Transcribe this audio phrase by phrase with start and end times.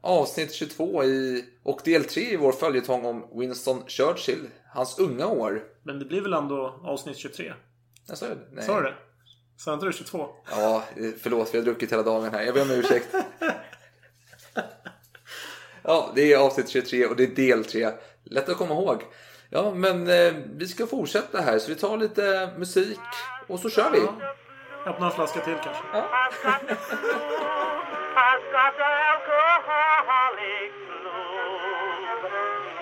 [0.00, 4.48] Avsnitt 22 i, och del 3 i vår följetong om Winston Churchill.
[4.74, 5.62] Hans unga år.
[5.82, 7.52] Men det blir väl ändå avsnitt 23?
[8.08, 8.38] Jag sa det?
[8.52, 8.64] Nej.
[8.64, 8.94] Sa du det?
[9.56, 10.28] Sa inte du 22?
[10.50, 11.54] Ja, eh, förlåt.
[11.54, 12.42] Vi har druckit hela dagen här.
[12.42, 13.14] Jag ber om ursäkt.
[15.82, 17.90] ja, det är avsnitt 23 och det är del 3.
[18.24, 19.02] Lätt att komma ihåg.
[19.50, 21.58] Ja, men eh, vi ska fortsätta här.
[21.58, 22.98] Så vi tar lite musik
[23.46, 24.00] och så kör vi.
[24.86, 25.82] Öppna en flaska till kanske.
[25.92, 26.08] Ja.
[28.18, 32.18] I've got the alcoholic blues.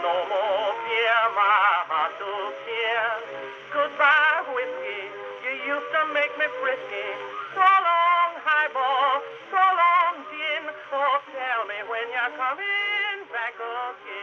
[0.00, 2.32] No more fear, my heart to
[2.64, 3.04] tear.
[3.68, 5.12] Goodbye, whiskey.
[5.44, 7.08] You used to make me frisky.
[7.52, 9.20] So long, highball.
[9.52, 10.72] So long, gin.
[10.72, 14.16] Oh, tell me when you're coming back again.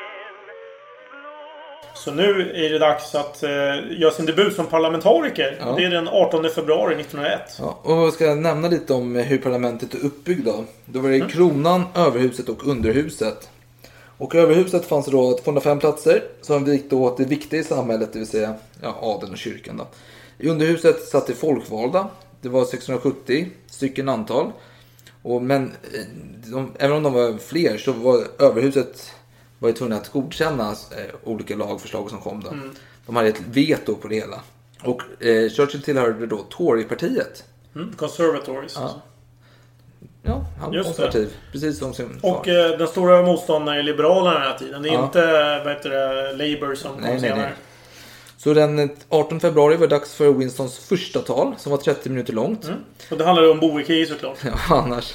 [2.03, 3.49] Så nu är det dags att eh,
[3.89, 5.57] göra sin debut som parlamentariker.
[5.59, 5.75] Ja.
[5.77, 7.57] Det är den 18 februari 1901.
[7.59, 10.65] Ja, och jag ska nämna lite om hur parlamentet är uppbyggt då.
[10.85, 13.49] Då var det kronan, överhuset och underhuset.
[14.17, 18.13] Och i överhuset fanns det då 205 platser som då åt det viktiga i samhället,
[18.13, 19.77] det vill säga ja, adeln och kyrkan.
[19.77, 19.87] Då.
[20.37, 22.07] I underhuset satt det folkvalda.
[22.41, 24.51] Det var 670 stycken antal.
[25.21, 26.05] Och, men eh,
[26.51, 29.11] de, även om de var fler så var överhuset
[29.63, 32.43] var ju tvungna att godkänna eh, olika lagförslag som kom.
[32.43, 32.53] Då.
[33.05, 34.41] De hade ett veto på det hela.
[34.83, 37.43] Och eh, Churchill tillhörde då Torypartiet.
[37.75, 38.75] Mm, Conservatories.
[38.75, 39.01] Ja.
[40.25, 40.95] Ja, han var Just det.
[41.03, 41.35] konservativ.
[41.51, 44.81] Precis som sin Och eh, den stora motståndaren är Liberalerna den här tiden.
[44.81, 45.03] Det är Ja.
[45.05, 47.39] inte vad heter det, Labour som kom Nej, nej, senare.
[47.41, 47.53] nej.
[48.37, 52.33] Så den 18 februari var det dags för Winstons första tal som var 30 minuter
[52.33, 52.63] långt.
[52.65, 52.77] Mm.
[53.11, 54.37] Och det handlar om boerkrig såklart.
[54.45, 55.13] Ja, annars.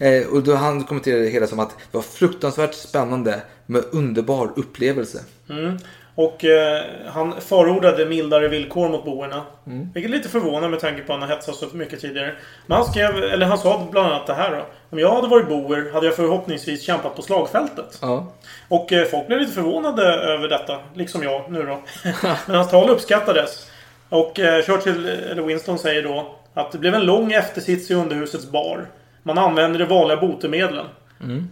[0.00, 4.50] Eh, och då han kommenterade det hela som att det var fruktansvärt spännande med underbar
[4.56, 5.18] upplevelse.
[5.50, 5.78] Mm.
[6.14, 9.42] Och eh, han förordade mildare villkor mot boerna.
[9.66, 9.88] Mm.
[9.94, 12.34] Vilket är lite förvånande med tanke på att han har hetsat så mycket tidigare.
[12.66, 14.66] Men han skrev, eller han sa bland annat det här då.
[14.90, 17.98] Om jag hade varit boer hade jag förhoppningsvis kämpat på slagfältet.
[18.02, 18.32] Ja.
[18.68, 20.78] Och eh, folk blev lite förvånade över detta.
[20.94, 21.82] Liksom jag nu då.
[22.46, 23.70] Men hans tal uppskattades.
[24.08, 28.46] Och eh, Churchill, eller Winston, säger då att det blev en lång eftersits i underhusets
[28.46, 28.86] bar.
[29.22, 30.86] Man använde de vanliga botemedlen.
[31.22, 31.48] Mm.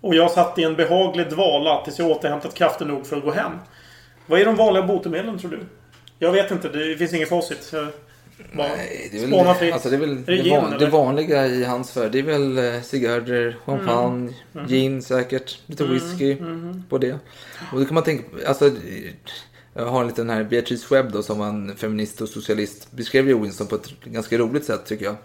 [0.00, 3.30] Och jag satt i en behaglig dvala tills jag återhämtat krafter nog för att gå
[3.30, 3.52] hem.
[4.26, 5.58] Vad är de vanliga botemedlen tror du?
[6.18, 6.68] Jag vet inte.
[6.68, 7.70] Det finns inget facit.
[7.72, 7.88] Jag
[8.56, 9.72] bara Nej, det är spånar väl, fritt.
[9.72, 12.12] alltså det, är väl Är det gin, van, det vanliga i hans värld.
[12.12, 14.66] Det är väl eh, cigarrer, champagne, Mm.
[14.68, 15.58] gin säkert.
[15.66, 16.84] Lite Mm, whisky mhm.
[16.88, 17.18] på det.
[17.72, 18.70] Och då kan man tänka, alltså
[19.74, 22.92] jag har en liten här Beatrice Webb då som var en feminist och socialist.
[22.92, 25.16] Beskrev ju Winston på ett ganska roligt sätt tycker jag.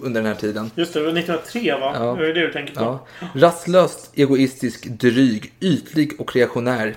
[0.00, 0.70] Under den här tiden.
[0.74, 1.92] Just det, det var 1903 va?
[1.94, 2.14] Ja.
[2.14, 2.80] Det är det du tänker på?
[2.80, 3.06] Ja.
[3.34, 6.96] Rastlöst, egoistisk, dryg, ytlig och reaktionär.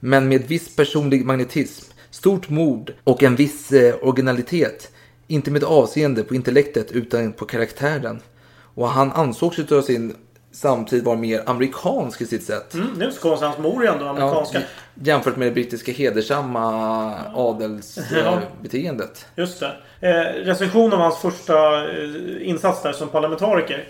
[0.00, 4.92] Men med viss personlig magnetism, stort mod och en viss eh, originalitet.
[5.26, 8.20] Inte med avseende på intellektet utan på karaktären.
[8.74, 10.16] Och han ansågs ju av sin
[10.52, 12.74] samtid vara mer amerikansk i sitt sätt.
[12.74, 13.48] Mm, så konstigt.
[13.48, 14.58] Hans mor är ändå amerikanska.
[14.58, 14.64] Ja,
[14.94, 19.26] jämfört med det brittiska hedersamma adelsbeteendet.
[19.36, 19.76] Just det.
[20.00, 23.88] Eh, recension av hans första eh, insats där som parlamentariker.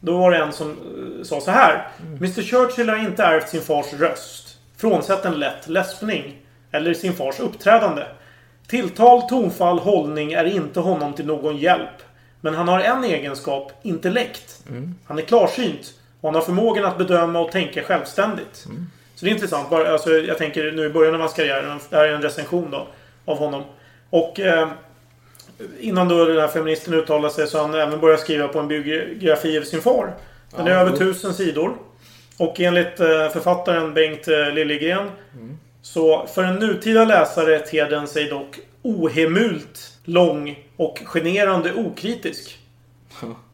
[0.00, 1.88] Då var det en som eh, sa så här.
[2.00, 4.58] Mr Churchill har inte ärvt sin fars röst.
[4.76, 6.38] Frånsett en lätt läspning.
[6.70, 8.02] Eller sin fars uppträdande.
[8.66, 12.02] Tilltal, tonfall, hållning är inte honom till någon hjälp.
[12.44, 14.62] Men han har en egenskap, intellekt.
[15.06, 15.94] Han är klarsynt.
[16.20, 18.66] Och han har förmågan att bedöma och tänka självständigt.
[19.14, 19.70] Så det är intressant.
[19.70, 21.78] Bara, alltså, jag tänker nu i början av hans karriär.
[21.90, 22.86] Det här är en recension då.
[23.24, 23.62] Av honom.
[24.10, 24.68] Och eh,
[25.80, 29.56] innan då den här feministen uttalade sig så han även börjat skriva på en biografi
[29.56, 30.14] över sin far.
[30.56, 30.96] Den är Ja, över jo.
[30.96, 31.76] tusen sidor.
[32.38, 35.10] Och enligt eh, författaren Bengt eh, Liljegren
[35.82, 42.58] så för en nutida läsare ter den sig dock ohemult lång och generande okritisk.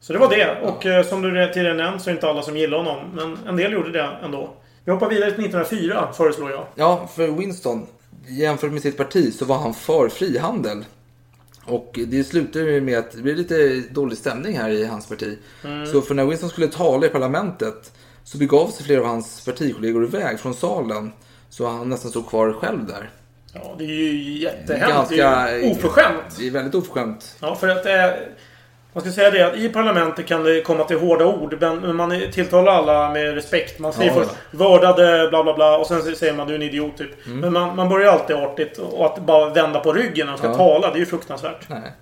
[0.00, 0.60] Så det var det.
[0.62, 2.98] Och eh, som du tidigare nämnt så är det inte alla som gillar honom.
[3.14, 4.54] Men en del gjorde det ändå.
[4.84, 6.66] Vi hoppar vidare till 1904 föreslår jag.
[6.74, 7.86] Ja, för Winston,
[8.26, 10.84] jämfört med sitt parti så var han för frihandel.
[11.64, 15.38] Och det slutade ju med att det blev lite dålig stämning här i hans parti.
[15.64, 15.86] Mm.
[15.86, 17.92] Så för när Winston skulle tala i parlamentet
[18.24, 21.12] så begav sig flera av hans partikollegor iväg från salen.
[21.50, 23.10] Så han nästan stod kvar själv där.
[23.52, 25.10] Ja, det är ju jättehemskt.
[25.10, 26.36] Det är ju oförskämt.
[26.38, 27.36] Det är väldigt oförskämt.
[27.40, 27.92] Ja, för att eh,
[28.92, 31.56] man ska säga det att i parlamentet kan det komma till hårda ord.
[31.60, 33.78] Men man tilltalar alla med respekt.
[33.78, 36.62] Man säger Ja, först vördade bla bla bla och sen säger man du är en
[36.62, 37.26] idiot typ.
[37.26, 37.38] Mm.
[37.40, 38.78] Men man, man börjar alltid artigt.
[38.78, 40.54] Och att bara vända på ryggen när man ska Ja.
[40.54, 41.68] tala, det är ju fruktansvärt.
[41.68, 41.92] Nej.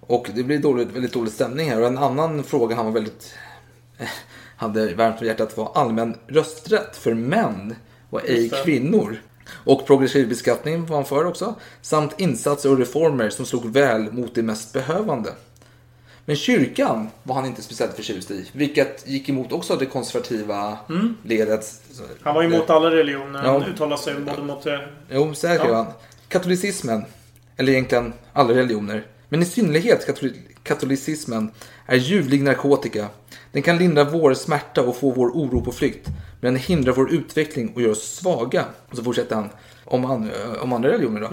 [0.00, 1.80] Och det blir dåligt, väldigt dålig stämning här.
[1.80, 3.34] Och en annan fråga han var väldigt...
[4.56, 7.74] hade varmt om hjärtat var allmän rösträtt för män
[8.10, 9.16] och ej kvinnor.
[9.52, 11.54] Och progressiv beskattning var han för också.
[11.82, 15.32] Samt insatser och reformer som slog väl mot de mest behövande.
[16.24, 18.50] Men kyrkan var han inte speciellt förtjust i.
[18.52, 21.14] Vilket gick emot också det konservativa Mm.
[21.22, 21.80] ledet.
[22.22, 23.44] Han var emot alla religioner.
[23.44, 23.52] Ja.
[23.58, 24.66] Han uttalade sig både mot...
[24.66, 24.78] eh,
[25.10, 25.72] Jo, säkert Ja.
[25.72, 25.92] var han.
[26.28, 27.04] Katolicismen,
[27.56, 31.50] eller egentligen alla religioner, men i synnerhet katoli- katolicismen
[31.86, 33.06] är ljuvlig narkotika.
[33.52, 36.08] Den kan lindra vår smärta och få vår oro på flykt,
[36.40, 38.64] men den hindrar vår utveckling och gör oss svaga.
[38.90, 39.48] Och så fortsätter han
[39.84, 40.30] om, an-
[40.60, 41.30] om andra religioner då.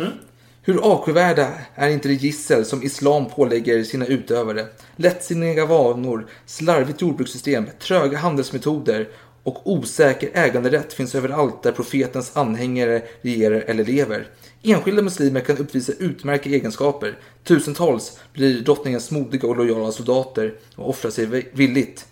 [0.65, 4.65] Hur avskyvärda är inte det gissel som islam pålägger sina utövare?
[4.95, 9.07] Lättsinniga vanor, slarvigt jordbrukssystem, tröga handelsmetoder
[9.43, 14.27] och osäker äganderätt finns överallt där profetens anhängare regerar eller lever.
[14.63, 17.17] Enskilda muslimer kan uppvisa utmärkta egenskaper.
[17.43, 22.05] Tusentals blir drottningens modiga och lojala soldater och offrar sig vi- villigt.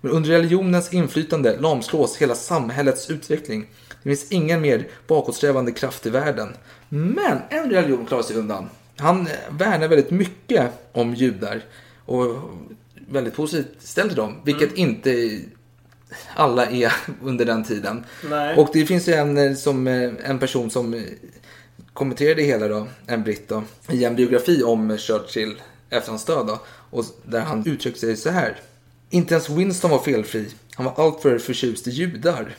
[0.00, 3.66] Men under religionens inflytande lamslås hela samhällets utveckling.
[3.88, 6.48] Det finns ingen mer bakåtsträvande kraft i världen.
[6.88, 8.68] Men en religion klarar sig undan.
[8.96, 11.64] Han värnar väldigt mycket om judar
[12.04, 12.36] och
[13.08, 15.40] väldigt positivt ställd till dem, vilket inte
[16.34, 16.92] alla är
[17.22, 18.04] under den tiden.
[18.30, 18.56] Nej.
[18.56, 21.02] Och det finns ju en, eh, som, eh, en person som eh,
[21.92, 26.46] kommenterade det hela då, en britt då, i en biografi om Churchill efter hans död
[26.46, 26.60] då,
[26.90, 28.60] och där han uttryckte sig så här.
[29.10, 30.48] Inte ens Winston var felfri.
[30.74, 32.54] Han var alltför förtjust i judar.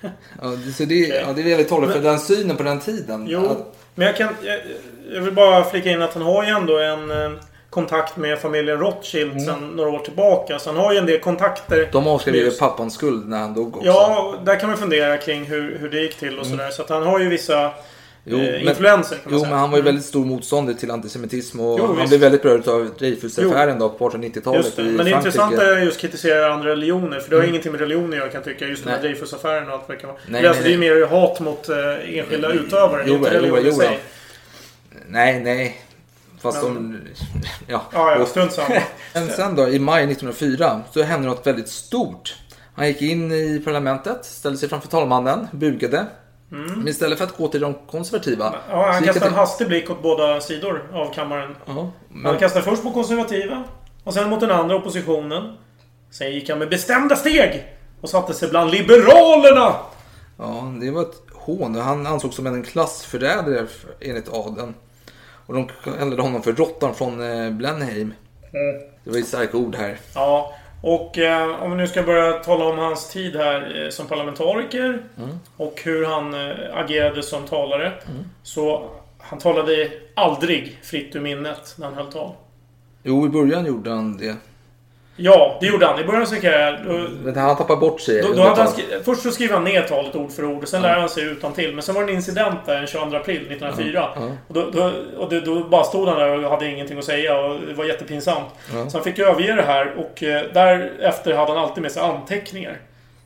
[0.00, 3.26] Ja, så det, ja, det är väldigt talande för den synen på den tiden.
[3.28, 4.28] Jo, Att- men jag kan...
[4.42, 4.58] Jag,
[5.12, 7.30] jag vill bara flika in att han har ju ändå en eh,
[7.70, 10.58] kontakt med familjen Rothschild sedan några år tillbaka.
[10.58, 11.76] Så han har ju en del kontakter.
[11.76, 11.88] Mm.
[11.92, 13.86] De avskrev ju Just- pappans skuld när han dog också.
[13.88, 16.70] Ja, där kan man fundera kring hur, hur det gick till och sådär.
[16.70, 17.70] Så att han har ju vissa
[18.24, 19.50] Jo, eh, influenser kan man Jo, säga.
[19.50, 22.08] men han var ju väldigt stor motståndare till antisemitism och Jo, han visst.
[22.08, 24.82] blev väldigt berörd av Dreyfusaffären då på 1890-talet Just det.
[24.82, 27.20] i Men det intressanta är just att kritisera andra religioner.
[27.20, 27.50] För det har Mm.
[27.50, 28.64] ingenting med religion att göra kan tycka.
[28.66, 29.08] Just den här Nej.
[29.10, 30.18] Dreyfusaffären och allt vad det kan vara.
[30.26, 33.02] Nej, det, alltså, nej, det är mer hat mot eh, enskilda utövare.
[33.06, 33.98] Jo, inte religion i sig.
[35.08, 35.80] Nej, nej.
[36.40, 36.98] Fast Men- de...
[37.66, 38.68] Ja, Ja, ja, strunt samma.
[39.14, 42.36] Men sen då, i maj 1904, så hände något väldigt stort.
[42.74, 46.06] Han gick in i parlamentet, ställde sig framför talmannen, bugade.
[46.52, 48.48] Men istället för att gå till de konservativa.
[48.48, 48.60] Mm.
[48.70, 51.56] Ja, han kastade en hastig blick åt båda sidor av kammaren.
[51.66, 53.64] Ja, Han men, kastade först mot konservativa.
[54.04, 55.56] Och sen mot den andra oppositionen.
[56.10, 57.66] Sen gick han med bestämda steg.
[58.00, 59.74] Och satte sig bland liberalerna.
[60.38, 61.74] ja, det var ett hån.
[61.74, 64.74] Han ansågs som en klassförrädare för- enligt adeln.
[65.46, 68.14] Och de kallade honom för råttan från eh, Blenheim.
[69.04, 69.98] Det var ju starka ord här.
[70.14, 74.06] Ja, och eh, om vi nu ska börja tala om hans tid här eh, som
[74.06, 75.02] parlamentariker.
[75.56, 77.92] Och hur han eh, agerade som talare.
[78.42, 82.32] Så han talade aldrig fritt ur minnet när han höll tal.
[83.02, 84.36] Jo, i början gjorde han det.
[85.24, 86.00] Ja, det gjorde han.
[86.00, 86.84] I början av sin karriär.
[87.24, 88.22] Då, han tappade bort sig.
[88.22, 88.68] Då, då han
[89.04, 91.52] först så skrev han ner talet ord för ord och sen lärde han sig utan
[91.52, 91.74] till.
[91.74, 93.90] Men sen var det en incident där den 22 april 1904.
[93.94, 94.36] Ja, ja.
[94.48, 97.40] Och, då, då, och det, då bara stod han där och hade ingenting att säga
[97.40, 98.48] och det var jättepinsamt.
[98.74, 98.90] Ja.
[98.90, 102.78] Så han fick överge det här och eh, därefter hade han alltid med sig anteckningar.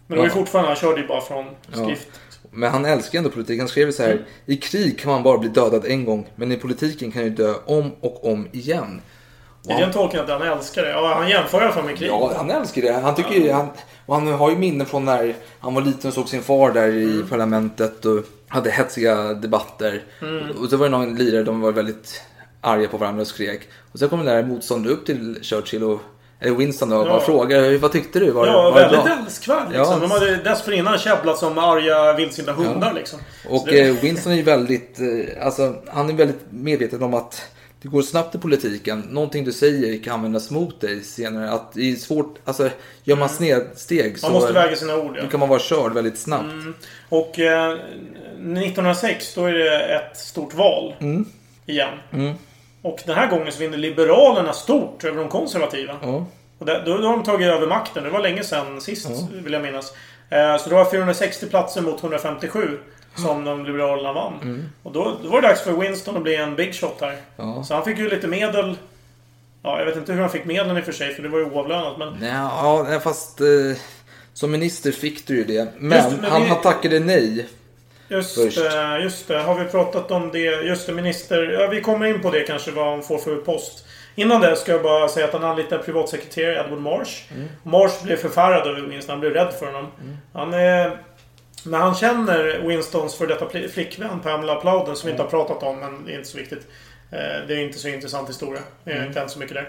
[0.07, 2.09] Men det var ju fortfarande, han körde ju bara från skrift.
[2.50, 3.59] Men han älskar ändå politik.
[3.59, 4.19] Han skrev så här.
[4.47, 6.29] I krig kan man bara bli dödad en gång.
[6.37, 9.00] Men i politiken kan ju dö om och om igen.
[9.68, 10.90] Är det en tolkning att han älskar det?
[10.90, 12.11] Ja, han jämför i alla fall med krig.
[12.11, 12.92] Ja, han älskar det.
[12.92, 13.68] Han tycker ju, han,
[14.06, 16.88] och han har ju minnen från när han var liten och såg sin far där
[16.88, 17.28] i Mm.
[17.28, 20.02] parlamentet och hade hetsiga debatter.
[20.62, 22.23] Och så var det någon lirare, de var väldigt
[22.61, 23.61] arga på varandra och skrek.
[23.92, 26.00] Och sen kom den där motståndare upp till Churchill och
[26.40, 27.11] eller Winston då, och Ja.
[27.11, 28.30] bara frågade vad tyckte du?
[28.30, 29.12] Var, Ja, var väldigt bra?
[29.25, 29.94] älskvärd liksom.
[29.94, 29.99] Ja.
[30.00, 33.18] De hade dessförinnan käbblat som arga vildsinta hundar liksom.
[33.49, 37.42] Och det- eh, Winston är ju väldigt, eh, alltså han är väldigt medveten om att
[37.87, 39.00] det går snabbt i politiken.
[39.00, 41.50] Någonting du säger kan användas mot dig senare.
[41.50, 42.71] Att det är svårt, alltså
[43.05, 44.33] gör man snedsteg så Mm.
[44.33, 45.23] Man måste väga sina ord, ja.
[45.23, 46.52] då kan man vara körd väldigt snabbt.
[46.52, 46.75] Mm.
[47.09, 50.95] Och eh, 1906 då är det ett stort val.
[51.66, 51.88] Igen.
[52.12, 52.35] Mm.
[52.83, 55.97] Och den här gången så vinner Liberalerna stort över de konservativa.
[56.02, 56.26] Ja.
[56.59, 58.05] Och där, då, då har de tagit över makten.
[58.05, 59.93] Det var länge sedan sist, vill jag minnas.
[60.31, 62.78] Eh, så det var 460 platser mot 157
[63.16, 64.38] som de Liberalerna vann.
[64.42, 64.68] Mm.
[64.82, 67.16] Och då, då var det dags för Winston att bli en big shot här.
[67.37, 67.64] Ja.
[67.64, 68.76] Så han fick ju lite medel.
[69.62, 71.38] Ja, jag vet inte hur han fick medlen i och för sig, för det var
[71.38, 71.99] ju oavlönat.
[71.99, 73.46] Men ja, nej, fast eh,
[74.32, 75.68] som minister fick du ju det.
[75.78, 77.46] Men, Just men han, han tackade nej.
[78.08, 78.56] Just Först.
[78.56, 79.38] det, just det.
[79.38, 80.38] Har vi pratat om det?
[80.38, 81.42] Just det, minister.
[81.42, 83.85] Ja, vi kommer in på det kanske, vad han får för post.
[84.14, 87.32] Innan det ska jag bara säga att han anlitar privatsekreterare Edward Marsh.
[87.32, 87.49] Mm.
[87.62, 89.12] Marsh blev förfärad över Winston.
[89.12, 89.87] Han blev rädd för honom.
[90.32, 90.99] Han är...
[91.65, 95.79] När han känner Winstons för detta flickvän Pamela Plowden, som vi inte har pratat om,
[95.81, 96.67] men det är inte så viktigt.
[97.13, 98.63] Eh, Det är inte så intressant historia.
[98.85, 99.07] Det är Mm.
[99.09, 99.69] inte hänt så mycket där.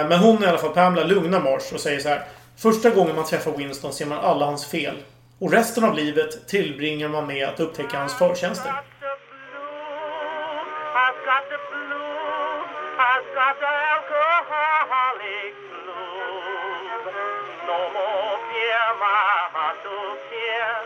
[0.00, 2.22] Eh, Men hon i alla fall, Pamela, lugnar Marsh och säger så här.
[2.56, 4.94] Första gången man träffar Winston ser man alla hans fel.
[5.38, 8.70] Och resten av livet tillbringar man med att upptäcka hans förtjänster.
[8.70, 8.80] I've
[11.28, 12.70] got the blues.
[13.08, 17.04] I've got the alcoholic blues.
[17.68, 18.11] No more
[19.00, 19.94] beer, to
[20.28, 20.80] care.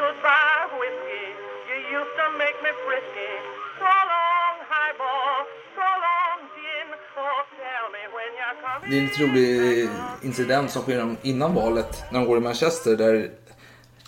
[0.00, 1.26] Goodbye, whiskey.
[1.68, 3.32] You used to make me frisky.
[3.78, 5.34] So long, highball.
[5.76, 6.88] So long, gin.
[7.20, 8.90] Oh, tell me when you're coming.
[8.90, 9.88] Det är en lite rolig
[10.22, 12.02] incident som sker innan valet.
[12.12, 13.30] När de går i Manchester där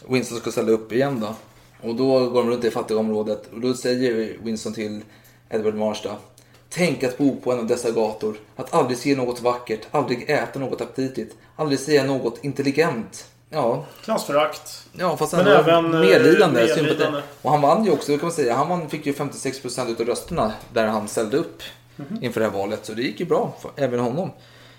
[0.08, 1.34] Winston ska ställa upp igen då.
[1.88, 5.02] Och då går de runt i fattiga området och då säger Winston till
[5.50, 6.16] Edward Marsta.
[6.68, 8.36] Tänk att bo på en av dessa gator.
[8.56, 13.30] Att aldrig se något vackert, aldrig äta något aptitligt, aldrig säga något intelligent.
[13.50, 14.82] Ja, Klassförakt.
[14.92, 16.60] ja fast Men ändå även, eh, medlidande.
[16.76, 17.20] medlidande.
[17.42, 18.54] Och han vann ju också, kan man säga.
[18.54, 21.62] Han vann, fick ju 56% utav rösterna där han ställde upp
[21.96, 22.18] Mhm.
[22.24, 22.86] inför det här valet.
[22.86, 24.30] Så det gick ju bra för även honom.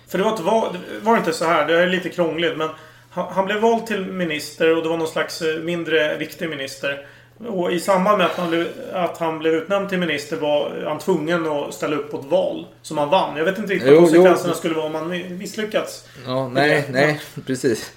[0.08, 2.68] För det var, val, det var inte så här, det är lite krångligt, men
[3.10, 7.06] han, han blev vald till minister och det var någon slags eh, mindre viktig minister.
[7.48, 10.98] Och i samband med att han, blev, att han blev utnämnd till minister var han
[10.98, 13.36] tvungen att ställa upp på ett val som han vann.
[13.36, 14.58] Jag vet inte riktigt vad konsekvenserna jo.
[14.58, 16.04] skulle vara om han misslyckats.
[16.26, 17.92] Ja, nej, nej, precis.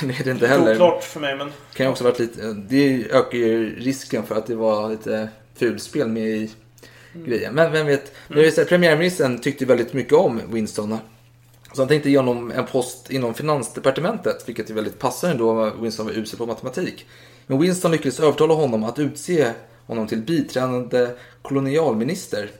[0.00, 0.74] Det är det inte heller.
[0.74, 1.52] Oklart för mig, men...
[1.74, 6.28] kan också varit lite, det ökar ju risken för att det var lite fulspel med
[6.28, 6.50] i
[7.12, 7.54] grejen.
[7.54, 8.12] Men vem vet.
[8.28, 10.98] Men jag vill säga, premiärministern tyckte väldigt mycket om Winston.
[11.72, 16.06] Så han tänkte ge honom en post inom finansdepartementet, vilket är väldigt passande då Winston
[16.06, 17.06] var usel på matematik.
[17.46, 19.52] Men Winston lyckades övertala honom att utse
[19.86, 21.08] honom till biträdande
[21.42, 22.50] kolonialminister.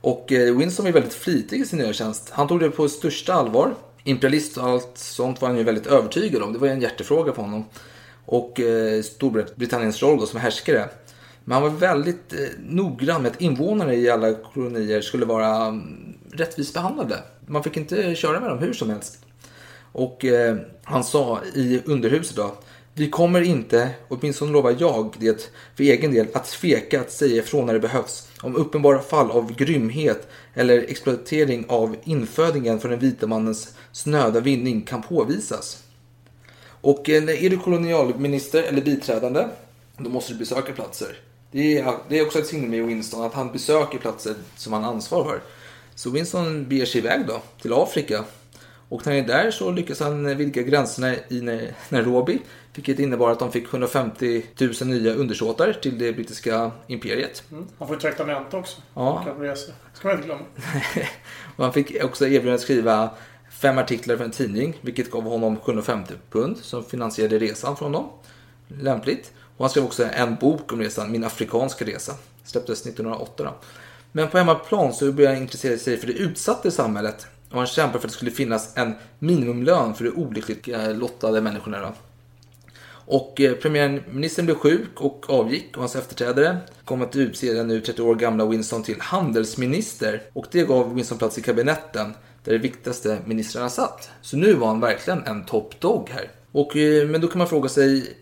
[0.00, 2.30] Och eh, Winston var väldigt flitig i sin nya tjänst.
[2.30, 3.74] Han tog det på största allvar.
[4.04, 6.52] Imperialist och allt sånt var han ju väldigt övertygad om.
[6.52, 7.64] Det var ju en hjärtefråga för honom.
[8.26, 10.88] Och eh, Storbritanniens roll då som härskare.
[11.44, 16.16] Men han var väldigt eh, noggrann med att invånare i alla kolonier skulle vara um,
[16.32, 17.22] rättvist behandlade.
[17.46, 19.18] Man fick inte köra med dem hur som helst.
[19.92, 22.54] Och eh, han sa i underhuset då.
[22.96, 27.66] Vi kommer inte, åtminstone lovar jag det för egen del, att tveka att säga ifrån
[27.66, 28.28] när det behövs.
[28.40, 34.82] Om uppenbara fall av grymhet eller exploatering av infödingen för den vita mannens snöda vinning
[34.82, 35.82] kan påvisas.
[36.66, 39.48] Och är du kolonialminister eller biträdande,
[39.98, 41.18] då måste du besöka platser.
[41.50, 44.84] Det är, det är också ett signum med Winston att han besöker platser som han
[44.84, 45.40] ansvarar för.
[45.94, 48.24] Så Winston beger sig iväg då till Afrika.
[48.88, 52.38] Och när han är där så lyckas han vidga gränserna i Na- Nairobi.
[52.74, 57.42] Vilket innebar att de fick 150 000 nya undersåtar till det brittiska imperiet.
[57.50, 57.66] Mm.
[57.78, 58.80] Han får ju traktamente också.
[58.94, 59.24] Ja.
[59.24, 59.72] Kan resa.
[59.94, 60.44] ska man inte glömma.
[61.56, 63.10] Han fick också erbjudande att skriva
[63.50, 68.10] fem artiklar för en tidning, vilket gav honom 750 pund som finansierade resan från honom.
[68.68, 69.32] Lämpligt.
[69.56, 72.12] Och han skrev också en bok om resan, Min afrikanska resa.
[72.44, 73.54] Släpptes 1908 då.
[74.12, 77.26] Men på hemmaplan så började han intressera sig för det utsatta i samhället.
[77.54, 81.40] Och han kämpade för att det skulle finnas en minimumlön för de olyckligt eh, lottade
[81.40, 81.80] människorna.
[81.80, 81.94] Då.
[83.06, 87.80] Och eh, premiärministern blev sjuk och avgick och hans efterträdare kom att utse den nu
[87.80, 90.22] 30 år gamla Winston till handelsminister.
[90.32, 94.10] Och det gav Winston plats i kabinetten där de viktigaste ministrarna satt.
[94.22, 96.30] Så nu var han verkligen en top dog här.
[96.52, 98.16] Och, eh, men då kan man fråga sig,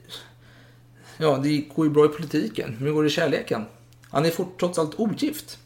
[1.16, 3.64] ja det går ju bra i politiken, men hur går det i kärleken?
[4.10, 5.58] Han är fort, trots allt ogift.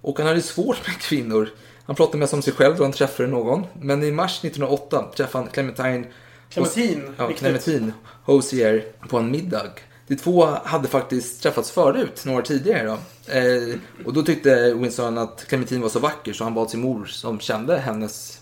[0.00, 1.48] Och han hade svårt med kvinnor.
[1.84, 3.66] Han pratade mest om sig själv då han träffade någon.
[3.80, 6.04] Men i mars 1908 träffade han Clementine
[6.52, 7.32] Clementine, ja.
[7.32, 7.92] Clementine
[8.24, 9.70] Hosier på en middag.
[10.06, 12.86] De två hade faktiskt träffats förut, några år tidigare.
[12.86, 12.98] Då.
[13.32, 17.04] Eh, och då tyckte Winston att Clementine var så vacker så han bad sin mor,
[17.04, 18.40] som kände hennes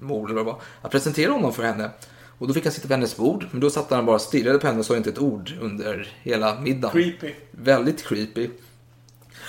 [0.00, 1.90] mor, eller vad det var, att presentera honom för henne.
[2.38, 4.58] Och då fick han sitta vid hennes bord, men då satt han bara och stirrade
[4.58, 6.92] på henne och sa inte ett ord under hela middagen.
[6.92, 7.34] Creepy.
[7.50, 8.48] Väldigt creepy.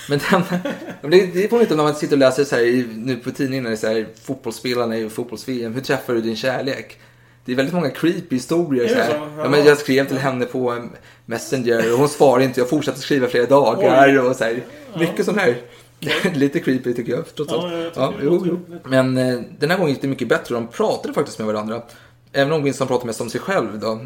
[0.10, 0.41] Men den,
[1.12, 3.31] det, det får man inte när man sitter och läser så här, i- nu på
[3.31, 5.74] tidningen, är så här, fotbollsspelarna i fotbolls-VM.
[5.74, 7.00] Hur träffar du din kärlek?
[7.46, 8.84] Det är väldigt många creepy historier.
[8.84, 9.15] Är Så här.
[9.15, 9.27] Ja.
[9.38, 9.50] Ja.
[9.50, 10.89] men jag skrev till henne på en
[11.25, 12.60] Messenger och hon svarade inte.
[12.60, 14.20] Jag fortsatte skriva flera dagar.
[14.29, 14.63] Och så här.
[15.00, 15.55] Mycket sånt här.
[16.34, 17.36] Lite creepy tycker jag.
[17.36, 17.74] Trots Ja, allt.
[17.74, 18.79] jag Ja, jo, jo.
[18.86, 20.55] Men eh, den här gången gick det mycket bättre.
[20.55, 21.81] De pratade faktiskt med varandra.
[22.34, 24.00] Även om Winston pratar mest om sig själv då.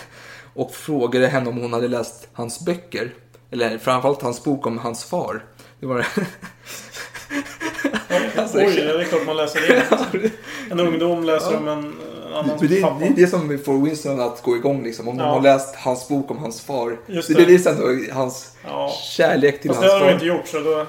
[0.54, 3.14] Och frågade henne om hon hade läst hans böcker.
[3.50, 5.44] Eller framförallt hans bok om hans far.
[5.80, 6.06] Det var
[8.36, 10.30] Alltså, Oj, det är klart man läser det.
[10.70, 11.92] En ungdom läser om en
[12.34, 12.96] annan det, pappa.
[13.00, 15.08] det är det som får Winston att gå igång liksom.
[15.08, 15.30] Om de Ja.
[15.30, 16.96] har läst hans bok om hans far.
[17.06, 17.34] Just det.
[17.34, 17.44] det.
[17.44, 18.92] det är ändå hans Ja.
[19.02, 20.14] kärlek till Fast det hans hade de far.
[20.14, 20.86] inte gjort så då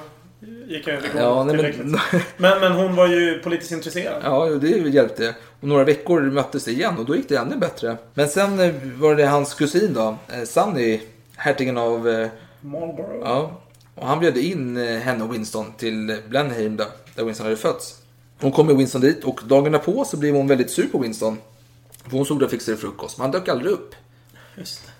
[0.68, 1.86] gick jag inte igång Ja, nej, tillräckligt.
[1.86, 2.00] men,
[2.36, 4.22] Men, men hon var ju politiskt intresserad.
[4.24, 5.34] ja, det hjälpte.
[5.60, 7.96] Och några veckor möttes det igen och då gick det ännu bättre.
[8.14, 11.00] Men sen eh, var det hans kusin då, eh, Sunny,
[11.36, 12.28] hertigen av eh,
[12.60, 13.20] Marlborough.
[13.22, 13.60] Ja,
[13.94, 18.02] och han bjöd in eh, henne och Winston till Blenheim där, där Winston hade fötts.
[18.40, 21.38] Hon kom med Winston dit och dagen därpå så blev hon väldigt sur på Winston.
[22.02, 23.94] För hon stod där och fixade frukost, men han dök aldrig upp.
[24.56, 24.92] Just det.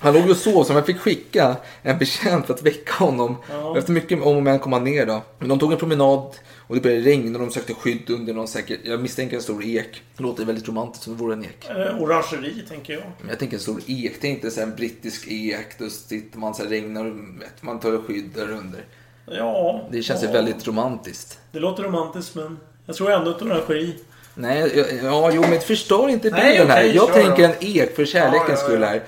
[0.00, 3.36] Han låg och sov så man fick skicka en betjänt för att väcka honom.
[3.50, 3.78] Ja.
[3.78, 5.22] Efter mycket om och men kom han ner då.
[5.38, 6.36] Men de tog en promenad
[6.70, 9.64] och det började regna och de sökte skydd under någon säkert, jag misstänker en stor
[9.64, 10.02] ek.
[10.16, 11.66] Det låter väldigt romantiskt som det vore en ek.
[11.70, 13.02] Eh, orangeri, tänker jag.
[13.20, 15.78] Men jag tänker en stor ek, det är inte så en brittisk ek.
[15.78, 18.84] Då sitter man så här regnar och vet, man tar skydd där under.
[19.26, 19.88] Ja.
[19.90, 20.32] Det känns ja.
[20.32, 21.38] väldigt romantiskt.
[21.52, 23.96] Det låter romantiskt, men jag tror ändå ett orangeri.
[24.34, 26.80] Nej, ja, ja, jo men förstör inte Nej, bilden här.
[26.82, 27.54] okej, Jag tänker då.
[27.54, 29.02] en ek för kärlekens Ja, skull här.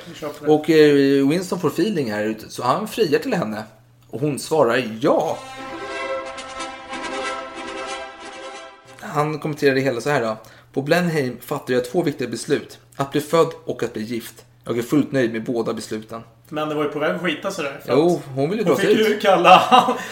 [0.46, 3.62] Och eh, Winston får feeling här ute, så han friar till henne.
[4.10, 5.38] Och hon svarar ja.
[9.00, 10.36] Han kommenterar det hela så här då.
[10.72, 12.78] På Blenheim fattade jag två viktiga beslut.
[12.96, 14.44] Att bli född och att bli gift.
[14.64, 16.22] Jag är fullt nöjd med båda besluten.
[16.54, 17.72] Men det var ju på väg att skita sig där.
[17.88, 19.22] Jo, hon ville Hon sig fick ju ut.
[19.22, 19.62] kalla...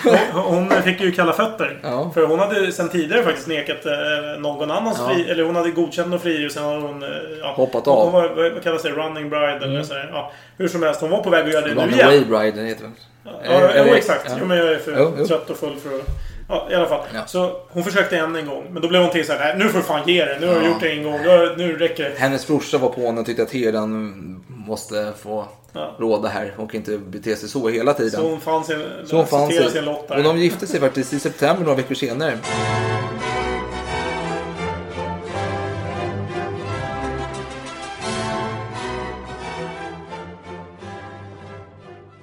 [0.32, 1.80] hon, fick ju kalla fötter.
[1.82, 2.10] Ja.
[2.14, 3.92] För hon hade sen tidigare faktiskt nekat eh,
[4.40, 5.08] någon annans Ja.
[5.14, 5.30] fri...
[5.30, 7.02] Eller hon hade godkänt någon och sen hade hon...
[7.02, 7.08] eh,
[7.40, 8.02] Ja, Hoppat av.
[8.04, 8.90] Hon var, vad kallas det?
[8.90, 9.84] Running bride eller Mm.
[9.84, 10.10] sådär.
[10.12, 12.28] Ja, hur som helst, hon var på väg att göra det nu Runaway igen.
[12.28, 12.94] Bride heter den.
[13.24, 14.24] Ja, Eh, jo, exakt.
[14.28, 14.36] ja.
[14.40, 15.26] Jo, men jag är för Jo, jo.
[15.26, 16.06] trött och full för att...
[16.48, 17.00] Ja, i alla fall.
[17.14, 17.20] Ja.
[17.26, 18.64] Så hon försökte än en gång.
[18.70, 20.38] Men då blev hon till såhär, nu får du fan ge det.
[20.40, 20.66] Nu har du Ja.
[20.68, 21.20] gjort det en gång.
[21.22, 22.14] Nu, nu räcker det.
[22.18, 24.14] Hennes brorsa var på henne och tyckte att herden
[24.48, 25.94] måste få Ja.
[25.98, 26.54] råda här.
[26.56, 28.10] Hon kan inte bete sig så hela tiden.
[28.10, 28.82] Så hon fann sin...
[29.06, 29.78] Så hon fann accepterade sig.
[29.78, 30.16] sin lott där.
[30.16, 32.38] Och de gifte sig faktiskt i september några veckor senare.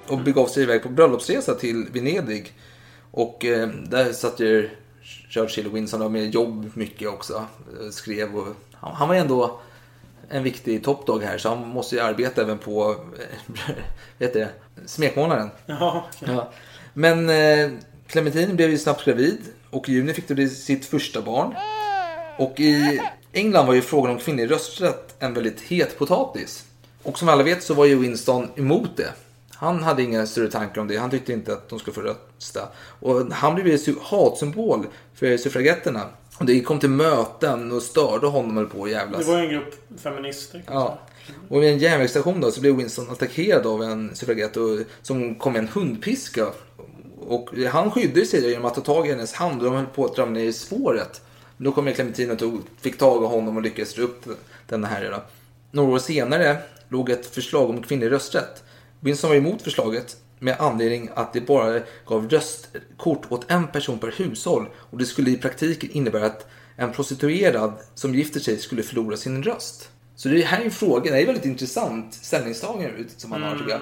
[0.08, 2.52] Och begav sig iväg på bröllopsresa till Venedig.
[3.10, 4.70] Och eh, där satt ju
[5.30, 7.34] Churchill och Winston och med jobb mycket också.
[7.80, 9.60] Eh, Skrev och han, han var ändå
[10.30, 13.74] en viktig toppdag här så han måste ju arbeta även på eh,
[14.18, 14.48] vet det,
[14.86, 15.50] smekmånaden.
[15.66, 16.08] Ja.
[16.94, 17.70] Men eh,
[18.06, 19.38] Clementine blev ju snabbt gravid
[19.70, 21.54] och i juni fick de sitt första barn.
[22.36, 23.00] Och i
[23.32, 26.64] England var ju frågan om kvinnlig rösträtt en väldigt het potatis.
[27.02, 29.12] Och som alla vet så var ju Winston emot det.
[29.54, 30.96] Han hade inga större tankar om det.
[30.96, 32.68] Han tyckte inte att de skulle få rösta.
[32.78, 36.00] Och han blev ju hatsymbol för suffragetterna.
[36.38, 39.26] Och det kom till möten och störde honom höll på att jävlas.
[39.26, 40.62] Det var en grupp feminister.
[40.66, 40.98] Ja.
[41.48, 45.52] Och vid en järnvägsstation då så blev Winston attackerad av en suffragett och, som kom
[45.52, 46.46] med en hundpiska.
[47.20, 50.04] Och han skyddade sig genom att ta tag i hennes hand och de höll på
[50.04, 51.20] att ramla ner i spåret.
[51.56, 54.24] Men då kom Clementine och tog, fick tag i honom och lyckades dra upp
[54.66, 55.10] den här.
[55.10, 55.22] Då.
[55.70, 56.56] Några år senare
[56.88, 58.62] låg ett förslag om kvinnlig rösträtt.
[59.00, 64.14] Winston var emot förslaget med anledning att det bara gav röstkort åt en person per
[64.16, 66.46] hushåll och det skulle i praktiken innebära att
[66.76, 69.88] en prostituerad som gifter sig skulle förlora sin röst.
[70.16, 73.70] Så det här är en fråga, det är väldigt intressant ställningstagande som han har tycker
[73.70, 73.80] jag.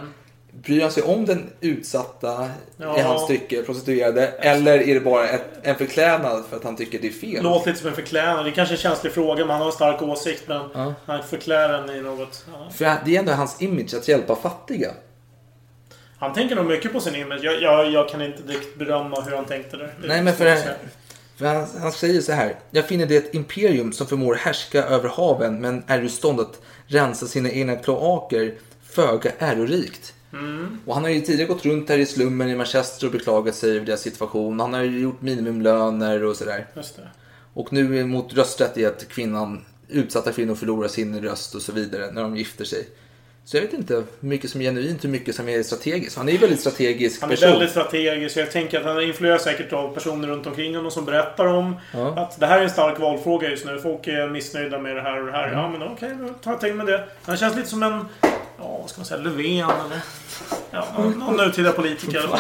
[0.63, 3.03] Bryr han sig om den utsatta i Ja.
[3.03, 7.07] hans tycke, prostituerade, eller är det bara ett, en förklädnad för att han tycker det
[7.09, 7.43] är fel?
[7.45, 8.45] Låter lite som en förklädnad.
[8.45, 10.43] Det är kanske är en känslig fråga, men han har en stark åsikt.
[10.49, 10.95] Men Ja.
[11.07, 12.45] han förklär den i något...
[12.53, 12.69] Ja.
[12.75, 14.91] För det är ändå hans image att hjälpa fattiga.
[16.19, 17.41] Han tänker nog mycket på sin image.
[17.43, 19.95] Jag, jag, jag kan inte direkt berömma hur han tänkte där.
[20.05, 20.57] Nej, men för,
[21.37, 22.55] för han, han säger så här.
[22.71, 26.61] Jag finner det ett imperium som förmår härska över haven men är ur stånd att
[26.87, 30.15] rensa sina egna kloaker föga ärorikt.
[30.33, 30.81] Mm.
[30.87, 33.77] Och han har ju tidigare gått runt här i slummen i Manchester och beklagat sig
[33.77, 34.61] över deras situation.
[34.61, 36.67] Han har ju gjort minimumlöner och sådär.
[37.55, 42.11] Och nu mot rösträtt är att kvinnan, utsatta kvinnor förlorar sin röst och så vidare
[42.13, 42.89] när de gifter sig.
[43.49, 46.17] Så jag vet inte hur mycket som är genuint, hur mycket som är strategiskt.
[46.17, 47.51] Han är ju väldigt strategisk Han är person.
[47.51, 48.37] väldigt strategisk.
[48.37, 52.15] Jag tänker att han influeras säkert av personer runt omkring honom som berättar om Ja.
[52.19, 53.79] att det här är en stark valfråga just nu.
[53.79, 55.53] Folk är missnöjda med det här och det här.
[55.53, 57.05] Ja, men okej, då tar jag till med det.
[57.23, 58.05] Han känns lite som en...
[58.59, 59.21] Ja, vad ska man säga?
[59.21, 59.47] Löfven
[59.87, 60.01] eller...
[60.71, 62.23] Ja, någon, nutida politiker.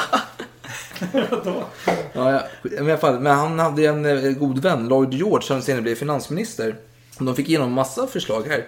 [2.12, 2.42] Ja, ja.
[2.62, 5.82] Men, i alla fall, men han hade en eh, god vän, Lloyd George, som senare
[5.82, 6.74] blev finansminister.
[7.18, 8.64] De fick igenom massa förslag här.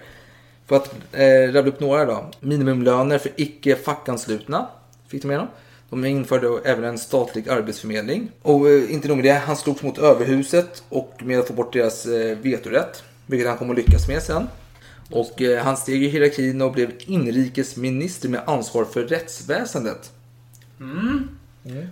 [0.69, 2.25] För att eh, rabbla upp några då.
[2.39, 4.67] Minimumlöner för icke fackanslutna
[5.07, 5.47] fick de igenom.
[5.89, 8.31] De införde även en statlig arbetsförmedling.
[8.41, 11.73] Och eh, inte nog med det, han slogs mot överhuset och med att få bort
[11.73, 13.03] deras eh, vetorätt.
[13.25, 14.47] Vilket han kommer att lyckas med sen.
[15.11, 20.11] Och eh, han steg i hierarkin och blev inrikesminister med ansvar för rättsväsendet.
[20.79, 21.29] Mm.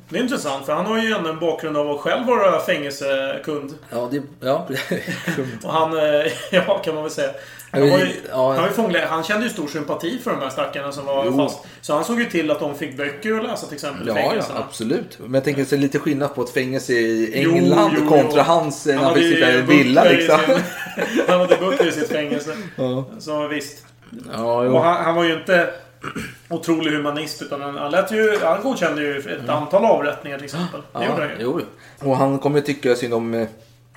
[0.10, 3.74] Det är intressant för han har ju ändå en bakgrund av att själv vara fängelsekund.
[3.90, 4.22] Ja, det...
[4.40, 4.68] Ja,
[5.64, 7.32] Och han, eh, ja kan man väl säga.
[7.74, 8.68] Ju, Ja.
[8.76, 11.38] fångläge- han kände ju stor sympati för de här stackarna som var Jo.
[11.38, 11.60] fast.
[11.82, 14.34] Så han såg ju till att de fick böcker att läsa till exempel i Ja,
[14.36, 15.20] ja, absolut.
[15.20, 18.38] Men jag tänker att det är lite skillnad på ett fängelse i England jo, kontra
[18.38, 18.42] jo.
[18.44, 20.40] hans eh, när han fick sitta i en villa liksom.
[20.46, 20.56] sin-
[21.28, 22.56] han hade butler i sitt fängelse.
[22.76, 23.06] Ja.
[23.20, 23.86] Så visst.
[24.34, 24.44] Ja.
[24.62, 25.70] Och han, han var ju inte
[26.50, 28.38] otrolig humanist utan han, han lät ju...
[28.44, 30.82] Han godkände ju ett antal avrättningar till exempel.
[30.94, 31.36] Det gjorde han ju.
[31.40, 31.62] jo.
[32.10, 33.48] Och han kommer ju tycka synd om eh,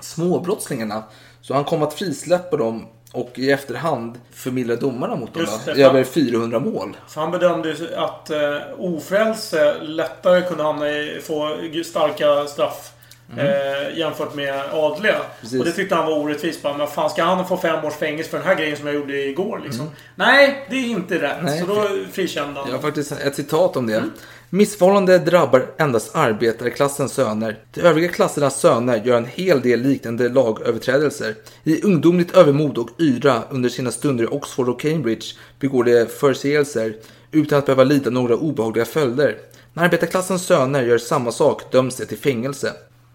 [0.01, 1.03] småbrottslingarna.
[1.43, 5.43] Så han kommer att frisläppa dem och i efterhand förmildra domarna mot dem.
[5.43, 5.73] Just det.
[5.73, 6.97] Över 400 mål.
[7.09, 12.93] För han bedömde att eh, ofrälse lättare kunde hamna i, få starka straff.
[13.39, 15.15] Eh, jämfört med adliga.
[15.15, 15.27] Mm.
[15.41, 15.59] Precis.
[15.61, 16.63] Och det tyckte han var orättvist.
[16.63, 18.97] Bara, Men fan, ska han få fem års fängelse för den här grejen som jag
[18.97, 19.61] gjorde igår?
[19.65, 19.81] Liksom?
[19.81, 19.93] Mm.
[20.15, 21.37] Nej, det är inte rätt.
[21.43, 22.69] Nej, så då frikände han.
[22.69, 23.97] Jag har faktiskt ett citat om det.
[23.97, 24.11] Mm.
[24.53, 27.59] Missförhållande drabbar endast arbetarklassens söner.
[27.75, 31.35] De övriga klassernas söner gör en hel del liknande lagöverträdelser.
[31.65, 35.27] I ungdomligt övermod och yra under sina stunder i Oxford och Cambridge
[35.61, 36.97] begår de förseelser
[37.33, 39.37] utan att behöva lida några obehagliga följder.
[39.73, 42.73] När arbetarklassens söner gör samma sak döms de till fängelse.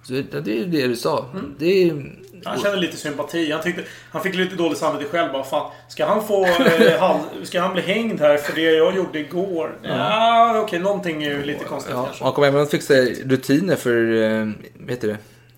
[0.07, 1.25] Så det är det du sa.
[1.33, 1.55] Mm.
[1.59, 2.11] Det är...
[2.45, 3.51] Han kände lite sympati.
[3.51, 5.31] Han, tyckte, han fick lite dåligt samvete själv.
[5.31, 6.45] Bara, fan, ska han få
[6.79, 9.77] eh, halv, Ska han bli hängd här för det jag gjorde igår?
[9.83, 10.79] Ja, okej.
[10.79, 12.23] någonting är ju lite konstigt Ja, kanske.
[12.23, 12.93] han kom även att fixa
[13.25, 14.49] rutiner för eh,
[14.89, 15.17] heter det?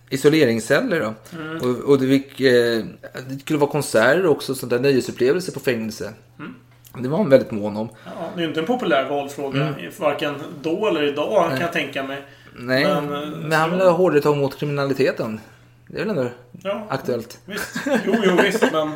[0.10, 1.00] isoleringsceller.
[1.00, 1.38] Då.
[1.40, 1.58] Mm.
[1.58, 2.84] Och, och det, fick, eh,
[3.30, 6.14] det skulle vara konserter också, sånt där nöjesupplevelser på fängelse.
[6.40, 6.56] Mm.
[7.00, 7.90] Det var han väldigt mån om.
[8.06, 9.62] Ja, det är ju inte en populär valfråga.
[9.62, 9.92] Mm.
[10.00, 12.22] Varken då eller idag kan jag tänka mig.
[12.58, 15.40] Nej, Men, men, eh, han vill ha hårdare tag mot kriminaliteten.
[15.88, 16.30] Det är väl ändå
[16.64, 16.88] Ja.
[16.90, 17.40] aktuellt.
[17.46, 17.76] Visst.
[18.06, 18.64] Jo, jo visst.
[18.72, 18.92] Men,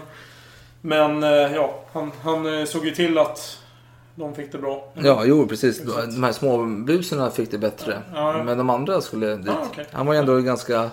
[0.82, 3.58] men eh, ja, han, han eh, såg ju till att
[4.16, 4.92] de fick det bra.
[4.94, 5.82] Ja, jo precis.
[6.16, 8.02] De här små buserna fick det bättre.
[8.14, 8.44] Ja.
[8.44, 9.46] Men de andra skulle dit.
[9.48, 9.86] Ja, okej.
[9.92, 10.90] Han var ju ändå ganska...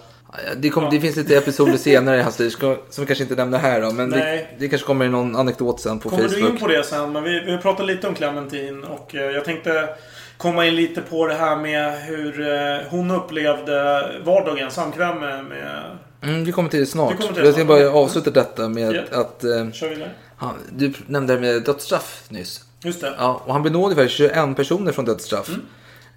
[0.56, 3.58] Det, kom, det finns lite episoder senare i hans liv som vi kanske inte nämner
[3.58, 3.90] här då.
[3.90, 6.40] Men det, det kanske kommer i någon anekdot sen på Kommer Facebook.
[6.42, 7.12] du in på det sen?
[7.12, 9.88] Men vi, vi pratade lite om Clementine och jag tänkte
[10.38, 15.44] komma in lite på det här med hur eh, hon upplevde vardagen, samkväm med...
[15.44, 15.82] med
[16.22, 17.20] Mm, vi kommer till det snart.
[17.20, 17.66] Till det jag snart.
[17.66, 19.20] bara avsluta detta med Ja.
[19.20, 19.44] att...
[19.44, 20.10] Eh, Kör vidare.
[20.36, 22.64] han, du nämnde det med dödsstraff nyss.
[22.82, 23.14] Just det.
[23.18, 25.48] Ja, och han benådade ungefär 21 personer från dödsstraff.
[25.48, 25.60] Mm.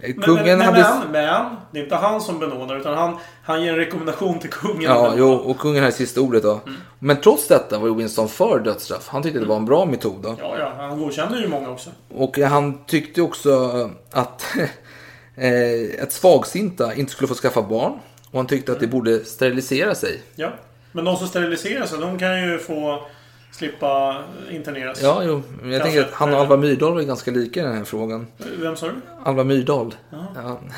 [0.02, 1.00] Kungen men, men, hade...
[1.00, 4.50] men, men, det är inte han som benådar utan han, han ger en rekommendation till
[4.50, 4.82] kungen.
[4.82, 6.52] Ja, jo, och kungen hade sista ordet då.
[6.52, 6.82] Mm.
[7.00, 9.08] Men trots detta var Winston för dödsstraff.
[9.08, 10.36] Han tyckte det var en bra metod då.
[10.40, 11.90] Ja, ja, han godkände ju många också.
[12.10, 14.46] Och han tyckte också att,
[15.36, 17.94] eh, att svagsinta inte skulle få skaffa barn.
[18.32, 20.22] Och han tyckte att de borde sterilisera sig.
[20.36, 20.50] Ja.
[20.92, 23.08] Men de som steriliserar sig, de kan ju få
[23.52, 25.02] slippa interneras.
[25.02, 25.44] Ja, jo.
[25.62, 25.98] Men jag Kanske.
[26.00, 28.28] tänker att han och Alva Myrdal var ganska lika i den här frågan.
[28.62, 28.94] Vem sa du?
[29.24, 29.96] Alva Myrdal.
[30.36, 30.60] Ja.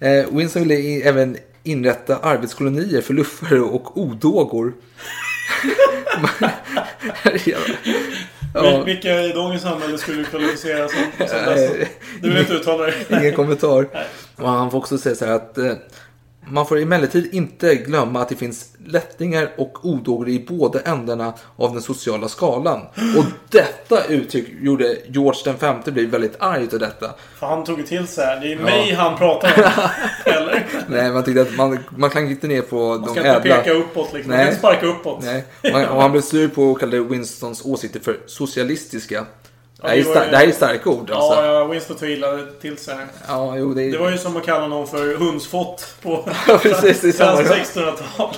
[0.00, 4.72] Eh, Winston ville även inrätta arbetskolonier för luffare och odågor.
[7.46, 7.58] ja.
[8.54, 11.74] Vil- Vilka i dagens samhälle skulle du kvalificera som, som dessa?
[12.22, 12.94] Du vill inte uttala dig?
[13.10, 13.88] Ingen kommentar.
[14.36, 15.72] Och han får också säga så här att eh,
[16.50, 21.72] man får emellertid inte glömma att det finns lättningar och odågor i båda ändarna av
[21.72, 22.80] den sociala skalan.
[23.18, 27.14] Och detta uttryck gjorde George den femte blev väldigt arg utav detta.
[27.38, 28.40] För han tog till sig här.
[28.40, 29.88] Det är mig han pratar om.
[30.32, 30.66] Eller?
[30.88, 33.56] Nej, man tyckte att man, man klankade inte ner på Man de ska inte ädla.
[33.56, 34.32] peka uppåt liksom.
[34.32, 35.24] Man kan sparka uppåt.
[35.24, 35.44] Nej.
[35.72, 39.26] Man, och han blev sur på och kallade Winstons åsikter för socialistiska.
[39.82, 41.42] Det, här är det var star- ju- det här är starka ord alltså.
[41.42, 43.06] Ja, ja, Winston tog illa till sig här.
[43.28, 43.92] Ja, jo, det, är...
[43.92, 47.36] Det var ju som att kalla någon för hundsfott på Ja, precis, det är samma
[47.36, 47.98] svenska sak.
[47.98, 48.34] 1600-tal.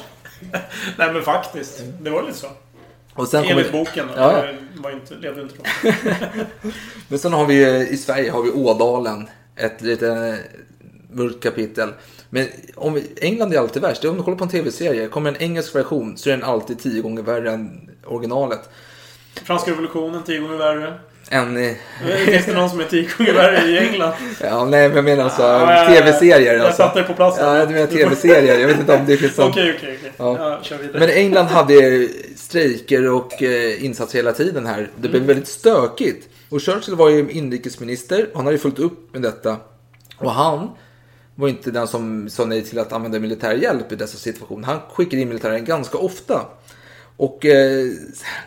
[0.99, 1.83] Nej men faktiskt.
[2.01, 2.47] Det var lite så.
[3.15, 4.07] Och sen kommer- Enligt boken.
[4.07, 4.13] då.
[4.21, 4.53] Ja, ja.
[4.75, 5.93] Det var inte, levde inte då.
[7.09, 9.29] Men sen har vi i Sverige har vi Ådalen.
[9.57, 10.39] Ett lite
[11.13, 11.89] mörkt kapitel.
[12.31, 14.05] Men om vi, England är alltid värst.
[14.05, 17.03] Om du kollar på en tv-serie, kommer en engelsk version så är den alltid tio
[17.03, 18.69] gånger värre än originalet.
[19.45, 20.95] Franska revolutionen, tio gånger värre.
[21.33, 21.73] En, eh,
[22.27, 24.13] Finns det någon som är tio gånger värre i England?
[24.41, 25.87] ja, nej, men jag menar alltså ja.
[25.89, 26.55] tv-serier.
[26.55, 26.83] Jag Alltså.
[26.83, 27.39] satte det på plats.
[27.41, 28.59] Ja, du menar tv-serier.
[28.59, 29.51] Jag vet inte om det finns sånt.
[29.55, 30.79] Okej, okej, okej.
[30.93, 34.91] Men England hade strejker och eh, insatser hela tiden här.
[34.97, 35.27] Det blev Mm.
[35.27, 36.29] väldigt stökigt.
[36.49, 38.27] Och Churchill var ju inrikesminister.
[38.35, 39.57] Han hade ju fullt upp med detta.
[40.19, 40.71] Och han
[41.35, 44.67] var inte den som sa nej till att använda militär hjälp i dessa situationer.
[44.67, 46.47] Han skickade in militären ganska ofta.
[47.21, 47.87] Och eh,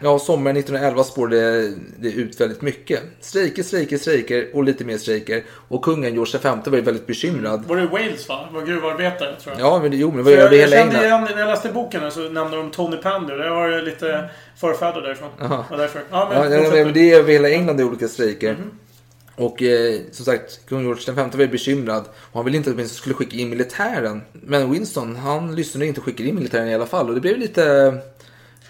[0.01, 2.99] ja, sommaren 1911 spårade det ut väldigt mycket.
[3.19, 5.43] Strejker, strejker, strejker och lite mer strejker.
[5.67, 7.65] Och kungen George V var ju väldigt bekymrad.
[7.67, 8.49] Var det Wales va?
[8.51, 9.67] Var gruvarbetare tror jag.
[9.67, 11.05] Ja, men det, jo, men det var över jag, jag hela kände England.
[11.05, 12.97] igen, när jag läste boken så nämnde de Tony.
[13.03, 15.29] Jag har ju lite förfäder därifrån.
[15.39, 16.01] Ja, därför.
[16.11, 18.53] Ja, men Ja, fortsätt men det är över hela England i olika strejker.
[18.53, 18.71] Mhm.
[19.35, 22.03] Och eh, som sagt, kung George V var bekymrad.
[22.17, 24.21] Och han ville inte att Winston skulle skicka in militären.
[24.31, 27.09] Men Winston, han lyssnade inte och skickade in militären i alla fall.
[27.09, 27.93] Och det blev lite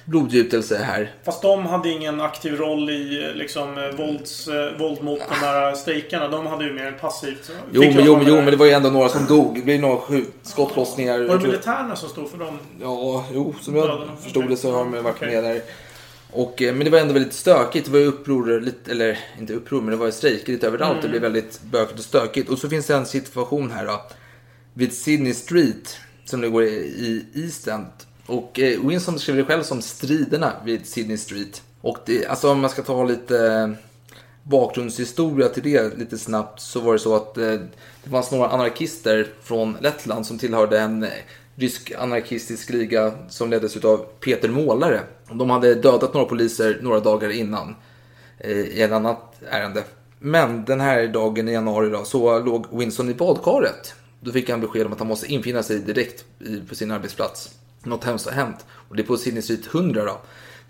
[0.06, 1.12] blodgjutelse här.
[1.24, 5.76] Fast de hade ingen aktiv roll i liksom, eh, vålds, eh, våld mot de här
[5.76, 6.28] strejkarna.
[6.28, 7.52] De hade ju mer passivt.
[7.72, 9.56] Jo, men, jo, jo, men det var ju ändå några som dog.
[9.56, 11.20] Det blev några skottlossningar.
[11.20, 12.60] Var det militärerna som stod för dem?
[12.82, 14.18] Ja, jo, som jag Döden.
[14.24, 15.36] förstod det så har de varit Okej.
[15.36, 15.62] med där.
[16.32, 17.86] Och, eh, men det var ändå väldigt stökigt.
[17.86, 20.92] Det var ju uppror, lite, eller inte uppror, men det var ju strejker lite överallt.
[20.92, 21.02] Mm.
[21.02, 22.50] Det blev väldigt bökigt och stökigt.
[22.50, 24.02] Och så finns det en situation här då.
[24.74, 27.86] Vid Sydney Street, som det går i, i East End.
[28.26, 31.62] Och eh, Winston beskriver det själv som striderna vid Sydney Street.
[31.82, 33.70] Och det, alltså om man ska ta lite eh,
[34.44, 37.60] bakgrundshistoria till det lite snabbt så var det så att eh,
[38.04, 41.10] det fanns några anarkister från Lettland som tillhörde en eh,
[41.56, 45.00] rysk anarkistisk liga som leddes av Peter Målare.
[45.32, 47.76] De hade dödat några poliser några dagar innan
[48.38, 49.84] eh, i ett annat ärende.
[50.20, 53.94] Men den här dagen i januari då, så låg Winston i badkaret.
[54.20, 57.50] Då fick han besked om att han måste infinna sig direkt i, på sin arbetsplats.
[57.84, 58.66] Något hemskt har hänt.
[58.90, 60.22] Och det är på Sydney Street 100 då.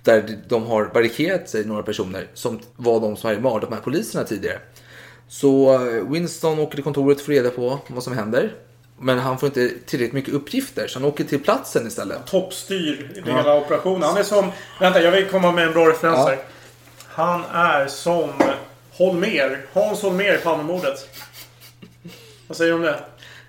[0.04, 3.82] Där de har barrikerat sig, några personer, som var de som hade mördat de här
[3.82, 4.60] poliserna tidigare.
[5.28, 8.54] Så eh, Winston åker till kontoret för att reda på vad som händer.
[9.00, 12.26] Men han får inte tillräckligt mycket uppgifter, så han åker till platsen istället.
[12.26, 13.38] Toppstyr i Ja.
[13.38, 14.04] hela operationen.
[14.04, 14.52] Han är som...
[14.80, 16.28] Vänta, jag vill komma med en bra referens Ja.
[16.28, 16.40] här.
[17.08, 18.30] Han är som
[18.92, 19.66] Holmer.
[19.74, 21.10] Hans Holmer i Palmemordet.
[22.48, 23.00] Vad säger du om det?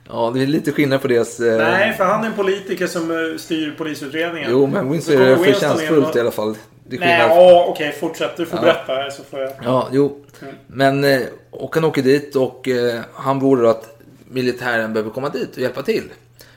[0.08, 1.40] Ja, det är lite skillnad på deras...
[1.40, 4.50] eh, Nej, för han är en politiker som eh, styr polisutredningen.
[4.50, 6.56] Jo, men Så är förtjänstfullt och- i alla fall.
[6.88, 8.36] Det är Nej, ja, okej, fortsätt.
[8.36, 8.62] Du får Ja.
[8.62, 9.52] berätta här så får jag...
[9.64, 10.20] Ja, jo.
[10.42, 10.54] Mm.
[10.66, 15.50] Men, eh, och han åker dit och eh, han beordrar att militären behöver komma dit
[15.56, 16.02] och hjälpa till.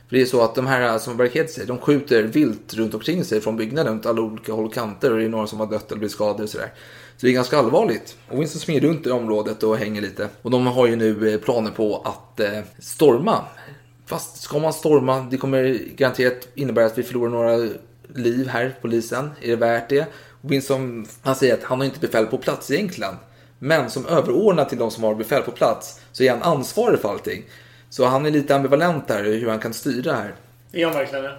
[0.09, 2.93] För det är så att de här som har barrikerat sig, de skjuter vilt runt
[2.93, 5.11] omkring sig från byggnaden åt alla olika håll och kanter.
[5.11, 6.71] Och det är några som har dött eller blivit skadade och sådär.
[7.17, 8.17] Så det är ganska allvarligt.
[8.27, 10.29] Och Winston smider runt i området och hänger lite.
[10.41, 13.45] Och de har ju nu eh, planer på att eh, storma.
[14.05, 17.69] Fast ska man storma, det kommer garanterat innebära att vi förlorar några
[18.15, 19.31] liv här, polisen.
[19.41, 20.05] Är det värt det?
[20.41, 23.15] Och Winston, han säger att han har inte befäl på plats egentligen.
[23.59, 27.09] Men som överordnad till de som har befäl på plats så är han ansvarig för
[27.09, 27.43] allting.
[27.89, 30.35] Så han är lite ambivalent där hur han kan styra här.
[30.71, 31.37] Är han verkligen det?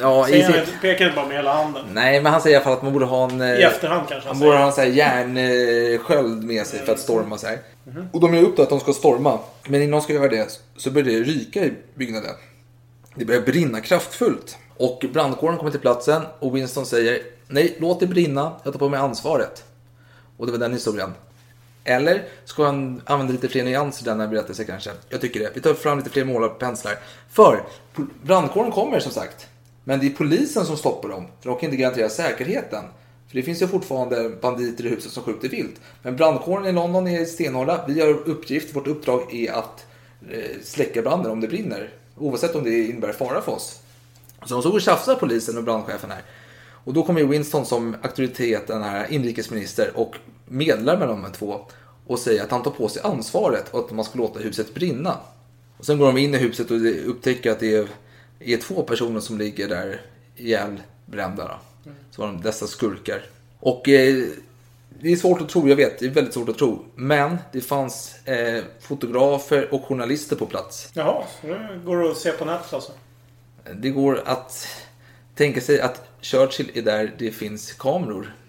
[0.00, 1.84] Ja, i inte- Pekar inte bara med hela handen?
[1.92, 3.40] Nej, men han säger i alla fall att man borde ha en...
[3.40, 6.92] eh, I efterhand kanske han Han borde ha en sån här järnsköld med sig för
[6.92, 7.58] att storma så här.
[7.84, 8.08] Mhm.
[8.12, 9.38] Och de är upp då att de ska storma.
[9.68, 12.34] Men innan de ska göra det så börjar det ryka i byggnaden.
[13.14, 14.58] Det börjar brinna kraftfullt.
[14.76, 18.88] Och brandkåren kommer till platsen och Winston säger nej, låt det brinna, jag tar på
[18.88, 19.64] mig ansvaret.
[20.36, 21.14] Och det var den historien.
[21.84, 24.90] Eller ska han använda lite fler nyanser i denna berättelse kanske?
[25.08, 25.50] Jag tycker det.
[25.54, 26.94] Vi tar fram lite fler målarpenslar.
[27.32, 27.62] För
[28.22, 29.46] brandkåren kommer som sagt.
[29.84, 31.26] Men det är polisen som stoppar dem.
[31.40, 32.84] För de kan inte garantera säkerheten.
[33.28, 35.80] För det finns ju fortfarande banditer i huset som skjuter vilt.
[36.02, 37.84] Men brandkåren i London är stenhårda.
[37.88, 39.86] Vi har uppgift, vårt uppdrag är att
[40.30, 41.90] eh, släcka branden om det brinner.
[42.16, 43.80] Oavsett om det innebär fara för oss.
[44.44, 46.22] Så de såg och tjafsade polisen och brandchefen här.
[46.84, 50.16] Och då kommer ju Winston som auktoritet, den här inrikesminister och
[50.46, 51.60] medlar med de här två
[52.06, 55.16] och säger att han tar på sig ansvaret och att man ska låta huset brinna.
[55.76, 57.88] Och sen går de in i huset och upptäcker att det är,
[58.40, 60.00] är två personer som ligger där
[60.36, 61.44] ihjälbrända.
[61.84, 61.90] Då.
[62.10, 63.22] Så var de dessa skurkar.
[63.60, 64.24] Och eh,
[64.88, 66.84] det är svårt att tro, jag vet, det är väldigt svårt att tro.
[66.94, 70.90] Men det fanns eh, fotografer och journalister på plats.
[70.92, 72.92] Jaha, så det går att se på nätet alltså?
[73.74, 74.68] Det går att
[75.34, 78.34] tänka sig att Churchill är där det finns kameror.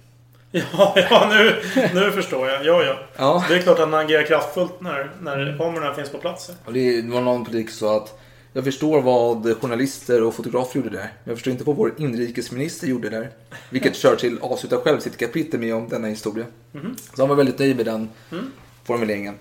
[0.53, 1.61] Ja, ja nu,
[1.93, 2.65] nu förstår jag.
[2.65, 2.97] Ja, ja.
[3.17, 3.45] Ja.
[3.49, 6.51] Det är klart att man agerar kraftfullt när, när kamerorna finns på plats.
[6.65, 8.19] Och det var någon politik som sa att
[8.53, 10.99] jag förstår vad journalister och fotografer gjorde där.
[11.01, 13.29] Men jag förstår inte vad vår inrikesminister gjorde där.
[13.69, 16.45] Vilket Churchill avslutar själv sitt kapitel med om denna historia.
[16.71, 16.95] Mhm.
[17.15, 18.51] Så han var väldigt nöjd med den Mm.
[18.83, 19.35] formuleringen.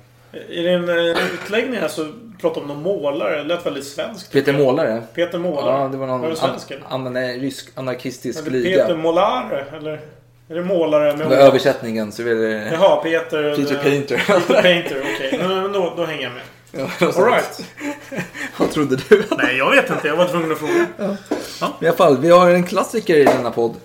[0.49, 0.95] I din eh,
[1.35, 3.37] utläggning här så pratar du om någon målare.
[3.37, 4.33] Det lät väldigt svenskt.
[4.33, 5.03] Peter Målare.
[5.15, 5.81] Peter Målare.
[5.83, 6.83] Ja, det var någon Var det svensk eller?
[6.89, 8.83] an, an, nej, rysk anarkistisk liga.
[8.83, 9.65] Peter Målare?
[9.77, 10.01] Eller?
[10.49, 11.31] Är det målare med Å?
[11.31, 12.71] översättningen så är det...
[12.73, 13.57] Jaha, Peter...
[13.57, 14.17] Peter eh, Painter.
[14.27, 15.39] Peter Painter, okej.
[15.49, 16.43] Men då, då hänger jag med.
[16.73, 17.65] Ja, All right.
[18.57, 19.25] Vad trodde du?
[19.39, 20.09] Nej, jag vet inte.
[20.09, 20.87] Jag var tvungen att fråga.
[21.81, 23.77] I alla fall, vi har en klassiker i denna podd.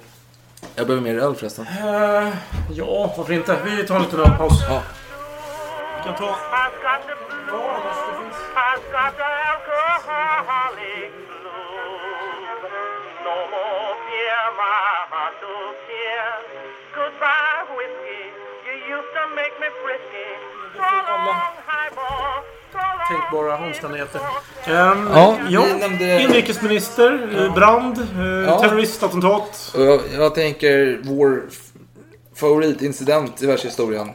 [0.75, 1.65] Jag behöver mer öl förresten.
[1.67, 2.29] Eh,
[2.73, 3.57] ja, varför inte?
[3.65, 4.53] Vi tar en liten ölpaus.
[4.69, 4.81] Ja.
[5.97, 6.35] Vi kan ta...
[16.95, 18.23] Goodbye, whiskey.
[18.65, 21.54] You used to make me frisky.
[23.19, 24.19] Tänkbara omständigheter.
[24.65, 28.59] Ehm, Ja, ja, nämnde- Inrikesminister, eh, brand, eh, Ja.
[28.61, 29.73] terroristattentat.
[29.77, 31.43] Jag, jag tänker vår
[32.35, 34.09] favoritincident i världshistorien.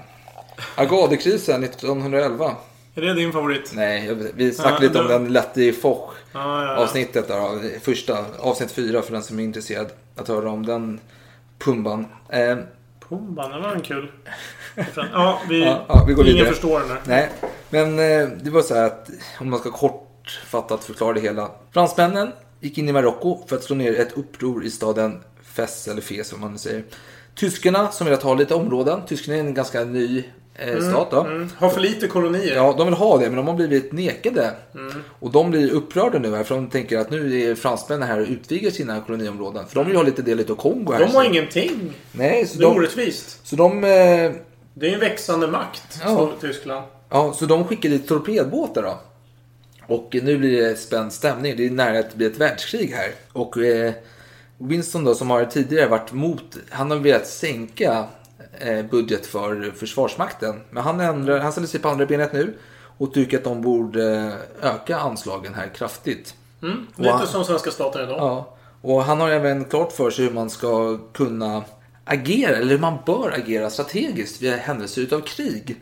[0.75, 2.57] Agadekrisen 1911.
[2.95, 3.73] Är det din favorit?
[3.75, 6.77] Nej, jag, vi snackade Ja, lite om du- den Lätte i Foch Ja, ja, ja.
[6.83, 7.37] avsnittet där.
[7.37, 7.51] ja,
[7.83, 9.87] Första, avsnitt fyra för den som är intresserad
[10.17, 11.01] att höra om den
[11.59, 12.07] pumban.
[12.29, 12.57] Eh,
[13.09, 14.11] Pumban, det var en kul.
[15.13, 16.51] Ja, vi, Ja, ja, vi går ingen vidare.
[16.53, 17.01] förstår den här.
[17.07, 17.29] Nej,
[17.71, 21.51] men eh, det var så här att om man ska kortfattat förklara det hela.
[21.73, 25.21] Fransmännen gick in i Marocko för att slå ner ett uppror i staden
[25.55, 26.85] Fes, eller Fes som man nu säger.
[27.35, 29.01] Tyskarna som vill ha lite områden.
[29.09, 31.21] Tyskarna är en ganska ny eh, stat då.
[31.21, 31.49] Mm.
[31.57, 32.55] Har för lite kolonier.
[32.57, 34.51] Ja, de vill ha det, men de har blivit nekade.
[34.75, 35.03] Mm.
[35.21, 38.27] Och de blir upprörda nu här, för de tänker att nu är fransmännen här och
[38.29, 39.67] utvidgar sina koloniområden.
[39.69, 40.99] För de vill ju ha lite del av Kongo här.
[41.01, 41.93] De har så- ingenting.
[42.13, 43.41] Nej, så Det är de, orättvist.
[43.47, 44.33] så de, eh,
[44.81, 46.31] Det är en växande makt, Ja.
[46.41, 46.85] Tyskland.
[47.11, 48.99] ja, så de skickar dit torpedbåtar då.
[49.95, 51.57] Och nu blir det spänd stämning.
[51.57, 53.11] Det är nära att bli ett världskrig här.
[53.33, 53.93] Och eh,
[54.59, 58.05] Winston då, som har tidigare varit mot, han har velat sänka
[58.59, 60.61] eh, budget för Försvarsmakten.
[60.71, 62.55] Men han, ändrar, han ställer sig på andra benet nu
[62.99, 64.17] och tycker att de borde
[64.63, 66.35] eh, öka anslagen här kraftigt.
[66.63, 66.87] Mm.
[66.97, 68.19] Lite han- som svenska staten idag.
[68.19, 71.65] Ja, och han har även klart för sig hur man ska kunna
[72.13, 75.77] agera, eller hur man bör agera strategiskt vid händelser utav krig.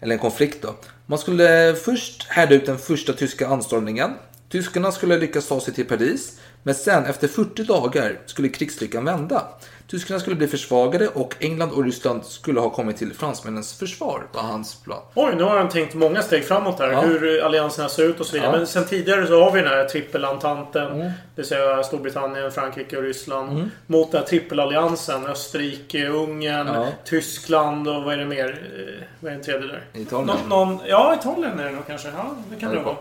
[0.00, 0.74] Eller en konflikt då.
[1.06, 4.10] Man skulle först härda ut den första tyska anstormningen.
[4.50, 6.40] Tyskarna skulle lyckas ta sig till Paris.
[6.62, 9.42] Men sen efter 40 dagar skulle krigslyckan vända.
[9.90, 14.26] Tyskarna skulle bli försvagade och England och Ryssland skulle ha kommit till fransmännens försvar.
[14.32, 14.98] var hans plan.
[15.14, 16.90] Oj, nu har han tänkt många steg framåt här.
[16.92, 17.00] Ja.
[17.00, 18.50] Hur allianserna ser ut och så vidare.
[18.52, 18.56] Ja.
[18.58, 20.86] Men sen tidigare så har vi den här trippelantanten.
[20.86, 20.98] Mm.
[20.98, 23.70] Det vill säga Storbritannien, Frankrike och Ryssland.
[23.86, 25.26] Mot den här trippelalliansen.
[25.26, 26.86] Österrike, Ungern, Ja.
[27.04, 28.48] Tyskland och vad är det mer?
[28.78, 29.84] Eh, Vad är den tredje där?
[29.94, 30.36] Italien.
[30.48, 32.08] Nå- någon, ja, Italien är det nog kanske.
[32.08, 32.96] Ja, det kan det vara.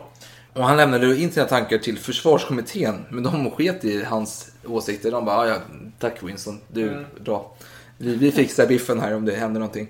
[0.53, 3.05] Och han lämnade in sina tankar till försvarskommittén.
[3.09, 5.11] Men de sket i hans åsikter.
[5.11, 5.55] De bara, "Ah, ja,
[5.99, 7.05] tack Winston, du Mm.
[7.19, 7.55] dra.
[7.97, 9.87] Vi, vi fixar biffen här om det händer någonting.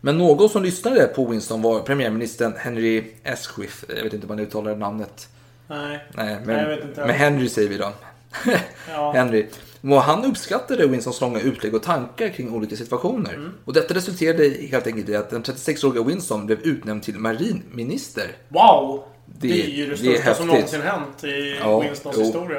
[0.00, 3.74] Men någon som lyssnade på Winston var premiärministern Henry Esquith.
[3.96, 5.28] Jag vet inte om man uttalar namnet.
[5.68, 6.04] Nej.
[6.14, 7.00] Nej, men, Nej, jag vet inte.
[7.06, 7.92] men Henry säger vi då.
[8.88, 9.12] Ja.
[9.16, 9.46] Henry.
[9.82, 13.34] Och han uppskattade Winstons långa utlägg och tankar kring olika situationer.
[13.34, 13.52] Mm.
[13.64, 18.36] Och detta resulterade helt enkelt i att den 36-åriga Winston blev utnämnd till marinminister.
[18.48, 19.04] Wow!
[19.42, 20.46] Det, Det- är ju det det största som häftigt.
[20.46, 22.22] någonsin hänt i Ja, Winstons jo.
[22.24, 22.58] historia.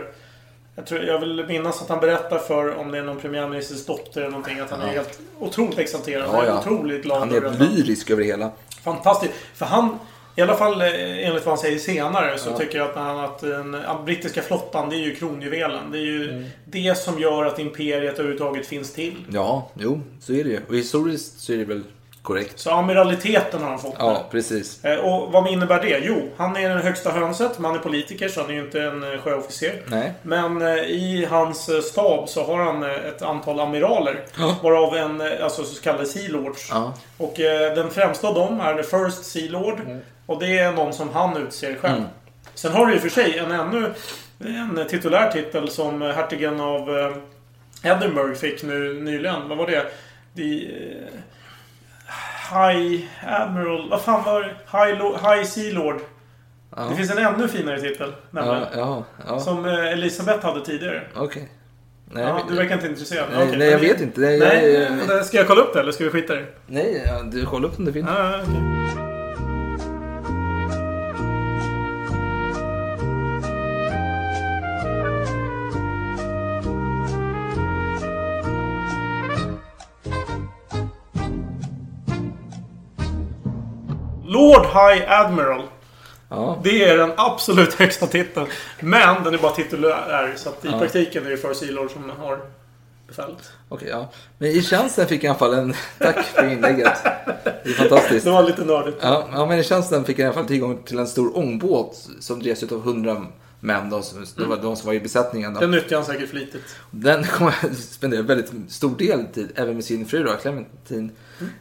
[0.75, 4.21] Jag, tror, jag vill minnas att han berättar för om det är någon premiärministers dotter
[4.21, 6.23] eller någonting att han är helt otroligt exalterad.
[6.27, 6.59] Ja, han är ja.
[6.59, 8.51] otroligt glad Han är lyrisk över det hela.
[8.83, 9.33] Fantastiskt.
[9.55, 9.99] För han,
[10.35, 10.87] i alla fall eh,
[11.27, 12.57] enligt vad han säger senare, så Ja.
[12.57, 15.91] tycker jag att, han, att den ja, brittiska flottan, det är ju kronjuvelen.
[15.91, 16.45] Det är ju Mm.
[16.65, 19.15] det som gör att imperiet överhuvudtaget finns till.
[19.31, 20.59] Ja, jo, så är det ju.
[20.69, 21.83] Och historiskt så är det väl
[22.23, 22.59] korrekt.
[22.59, 23.95] Så amiraliteten har han fått.
[23.99, 24.85] Ja, precis.
[24.85, 25.97] Eh, Och vad innebär det?
[26.03, 27.59] Jo, han är den högsta hönset.
[27.59, 29.81] Man är politiker, så han är ju inte en eh, sjöofficer.
[29.87, 30.13] Nej.
[30.21, 34.25] Men eh, i hans stab så har han ett antal amiraler.
[34.37, 34.55] Ja.
[34.63, 36.67] Varav en, alltså så kallade Sea Lords.
[36.71, 36.93] Ja.
[37.17, 37.33] Och
[37.75, 39.77] den främsta av dem är the First Sea Lord.
[40.25, 41.97] Och det är någon som han utser själv.
[41.97, 42.09] Mm.
[42.55, 43.93] Sen har du och för sig en ännu
[44.39, 46.89] en titulär titel som hertigen av
[47.83, 49.49] Edinburgh fick nu nyligen.
[49.49, 49.77] Vad var det?
[49.77, 51.19] Eh,
[52.51, 53.89] High Admiral...
[53.89, 54.77] Vad fan var det?
[54.77, 55.99] High, Lo- High Sea Lord.
[56.75, 56.83] Ja.
[56.89, 58.13] Det finns en ännu finare titel.
[58.31, 58.63] Nämligen.
[58.75, 59.39] Ja, ja.
[59.39, 61.01] Som eh, Elisabeth hade tidigare.
[61.15, 61.49] Okej.
[62.05, 63.25] Nej, ja, du verkar inte intresserad.
[63.33, 64.21] Nej, Okej, nej, jag vet inte.
[64.21, 66.45] Nej, Nej, jag- nej, ska jag kolla upp det eller ska vi skita i det?
[66.67, 68.07] Nej, du kolla upp om det finns.
[68.09, 68.39] Ja, ja,
[84.73, 85.61] High Admiral.
[86.29, 86.59] Ja.
[86.63, 88.47] Det är den absolut högsta titeln.
[88.79, 90.33] Men den är bara titulär.
[90.35, 90.79] Så att i Ja.
[90.79, 91.29] praktiken är
[91.65, 92.39] det Lord som har
[93.07, 93.51] befälet.
[93.69, 94.09] Okej, ja.
[94.37, 95.73] Men i tjänsten fick jag i alla fall en...
[95.99, 97.03] Tack för inlägget.
[97.63, 98.25] Det är fantastiskt.
[98.25, 98.97] Det var lite nördigt.
[99.01, 102.07] Ja, ja, men i tjänsten fick jag i alla fall tillgång till en stor ångbåt
[102.19, 103.25] som drevs av 100
[103.59, 103.89] män.
[103.89, 105.53] Då, som, det var de som var i besättningen.
[105.53, 105.59] Då.
[105.59, 106.75] Den nyttjar han säkert flitigt.
[106.91, 111.09] Den kommer jag spendera väldigt stor del tid, även med sin fru då, Clementine.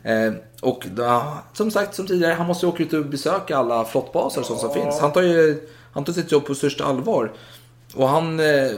[0.03, 1.22] Eh, och då,
[1.53, 4.61] som sagt, som tidigare, han måste ju åka ut och besöka alla flottbaser och sånt
[4.61, 4.74] som Ja.
[4.74, 5.01] finns.
[5.01, 7.33] Han tar ju han tar sitt jobb på största allvar.
[7.95, 8.70] Och han eh,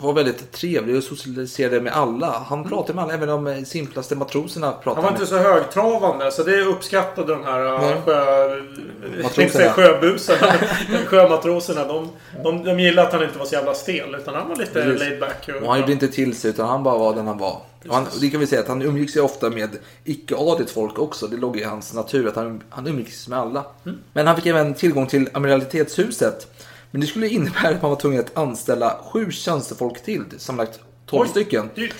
[0.00, 2.44] var väldigt trevlig och socialiserade med alla.
[2.48, 5.20] Han pratade med alla, även de eh, simplaste matroserna Han pratade var med.
[5.20, 7.92] inte så högtravande, så det uppskattade de här Nej.
[7.92, 10.52] äh, sjö, sjöbusarna.
[11.06, 11.84] Sjömatroserna.
[11.84, 12.08] De,
[12.42, 14.14] de, de gillade att han inte var så jävla stel.
[14.14, 15.00] Utan han var lite Precis.
[15.00, 15.48] laid back.
[15.62, 17.60] Och han gjorde inte till sig utan han bara var den han var.
[17.88, 19.70] Och han, och det kan vi säga att han umgicks ju ofta med
[20.04, 21.26] icke-adligt folk också.
[21.26, 23.64] Det låg i hans natur att han, han umgicks med alla.
[24.12, 26.46] Men han fick även tillgång till amiralitetshuset.
[26.90, 30.24] Men det skulle innebära att man var tvungen att anställa sju tjänstefolk till.
[30.38, 31.70] Sammanlagt 12 Oj, stycken.
[31.74, 31.94] Dyrt.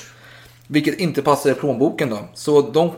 [0.67, 2.19] Vilket inte passade i plånboken då.
[2.35, 2.91] Så de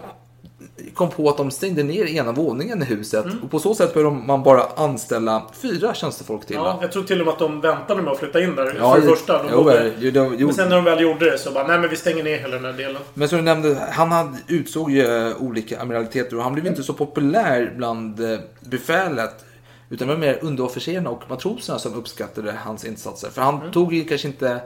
[0.95, 3.27] kom på att de stängde ner ena våningen i huset.
[3.43, 6.57] Och på så sätt behövde man bara anställa fyra tjänstefolk till.
[6.57, 8.77] Ja, jag tror till och med att de väntade med att flytta in där.
[8.79, 9.43] Ja, för det första.
[9.43, 10.47] De jo, bodde- jo, de- jo.
[10.47, 12.57] Men sen när de väl gjorde det så bara, nej men vi stänger ner hela
[12.57, 13.03] den här delen.
[13.15, 16.83] Men som du nämnde, han hade, utsåg ju eh, olika amiraliteter och han blev inte
[16.83, 19.45] så populär bland eh, befälet.
[19.93, 23.31] Utan det var mer underofficerarna och matroserna som uppskattade hans insatser.
[23.31, 24.61] För han tog ju kanske inte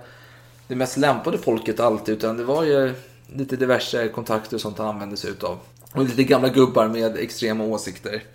[0.69, 2.95] det mest lämpade folket alltid utan det var ju
[3.37, 5.59] lite diverse kontakter och sånt han använde sig utav.
[5.93, 8.23] Och lite gamla gubbar med extrema åsikter.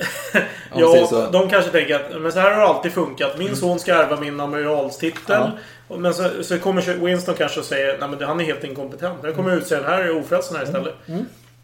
[0.75, 3.37] Ja, de kanske tänker att men så här har det alltid funkat.
[3.37, 5.51] Min son ska ärva min amiralstitel.
[5.87, 5.97] Ja.
[5.97, 9.19] Men så, så kommer Winston kanske och säger nej men det- han är helt inkompetent.
[9.23, 10.95] Jag kommer utse den här ofrälsen här istället.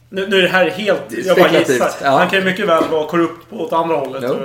[0.09, 1.01] Nu, nu är det här helt...
[1.25, 1.91] Jag bara gissar.
[2.03, 2.09] ja.
[2.09, 4.23] Han kan ju mycket väl vara korrupt åt andra hållet.
[4.27, 4.35] Jo.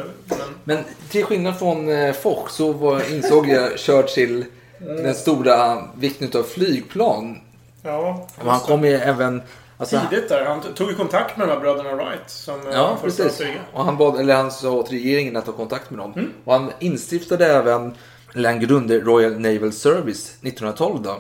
[0.64, 0.78] Men,
[1.10, 4.44] till skillnad från eh, Foch så var, insåg jag Churchill
[4.78, 7.38] den stora vikten av flygplan.
[7.82, 9.42] ja, Och han kom ju även...
[9.76, 10.44] Alltså, tidigt där.
[10.44, 12.30] Han tog ju kontakt med de här bröderna Wright.
[12.30, 13.42] Som eh, Ja, precis.
[13.72, 16.12] Och han, bad, eller han sa åt regeringen att ta kontakt med dem.
[16.16, 16.30] Mm.
[16.44, 17.94] Och han instiftade även,
[18.34, 21.18] eller han grundade Royal Naval Service 1912 då.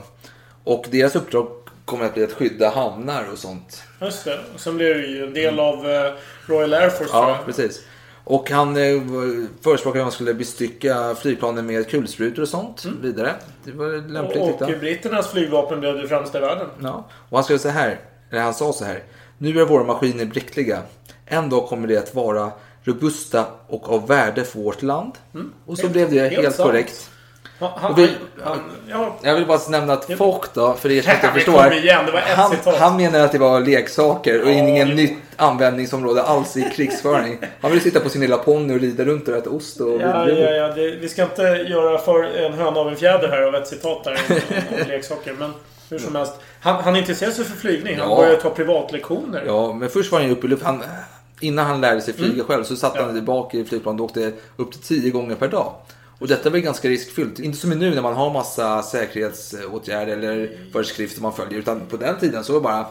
[0.64, 3.82] Och deras uppdrag kommer att bli att skydda hamnar och sånt.
[4.00, 4.40] Just det.
[4.54, 6.12] Och sen blev det ju en del av eh,
[6.46, 7.80] Royal Air Force Ja, precis.
[8.24, 9.02] Och han eh,
[9.62, 13.34] förespråkade att man skulle bestycka flygplanen med kulsprutor och sånt vidare.
[13.64, 16.66] Det var lämpligt Och, och britternas flygvapen blev det främsta i världen.
[16.82, 17.08] Ja.
[17.28, 19.02] Och han skulle säga här, eller han sa så här.
[19.38, 20.82] Nu är våra maskiner bräckliga.
[21.26, 22.50] En dag kommer det att vara
[22.84, 25.12] robusta och av värde för vårt land.
[25.66, 27.10] Och så Helt- blev det helt helt, korrekt.
[27.76, 28.08] Han, vi-
[28.44, 28.58] han,
[28.90, 31.72] ja, Jag vill bara nämna att Foch då, för er som inte förstår.
[31.72, 34.94] igen, det Han, han menar att det var leksaker och Ja, ingen jo.
[34.94, 37.38] nytt användningsområde alls i krigsföring.
[37.60, 40.28] Han ville sitta på sin lilla ponny och rida runt och äta ost och Ja,
[40.28, 40.68] ja, ja.
[40.74, 44.04] Det, vi ska inte göra för en höna av en fjäder här av ett citat
[44.04, 44.18] där
[44.70, 45.32] om leksaker.
[45.38, 45.52] Men
[45.90, 46.32] hur som helst.
[46.60, 47.98] Han, han intresserade sig för flygning.
[47.98, 48.16] Han Ja.
[48.16, 49.42] började ta privatlektioner.
[49.46, 50.62] Ja, men först var han ju uppe i luft.
[50.62, 50.82] Han,
[51.40, 52.46] innan han lärde sig flyga Mm.
[52.46, 55.72] själv så satt han bak i flygplanet och åkte upp till tio gånger per dag.
[56.22, 57.38] Och detta var ju ganska riskfyllt.
[57.38, 61.58] Inte som nu när man har massa säkerhetsåtgärder eller föreskrifter man följer.
[61.58, 62.86] Utan på den tiden så var det bara...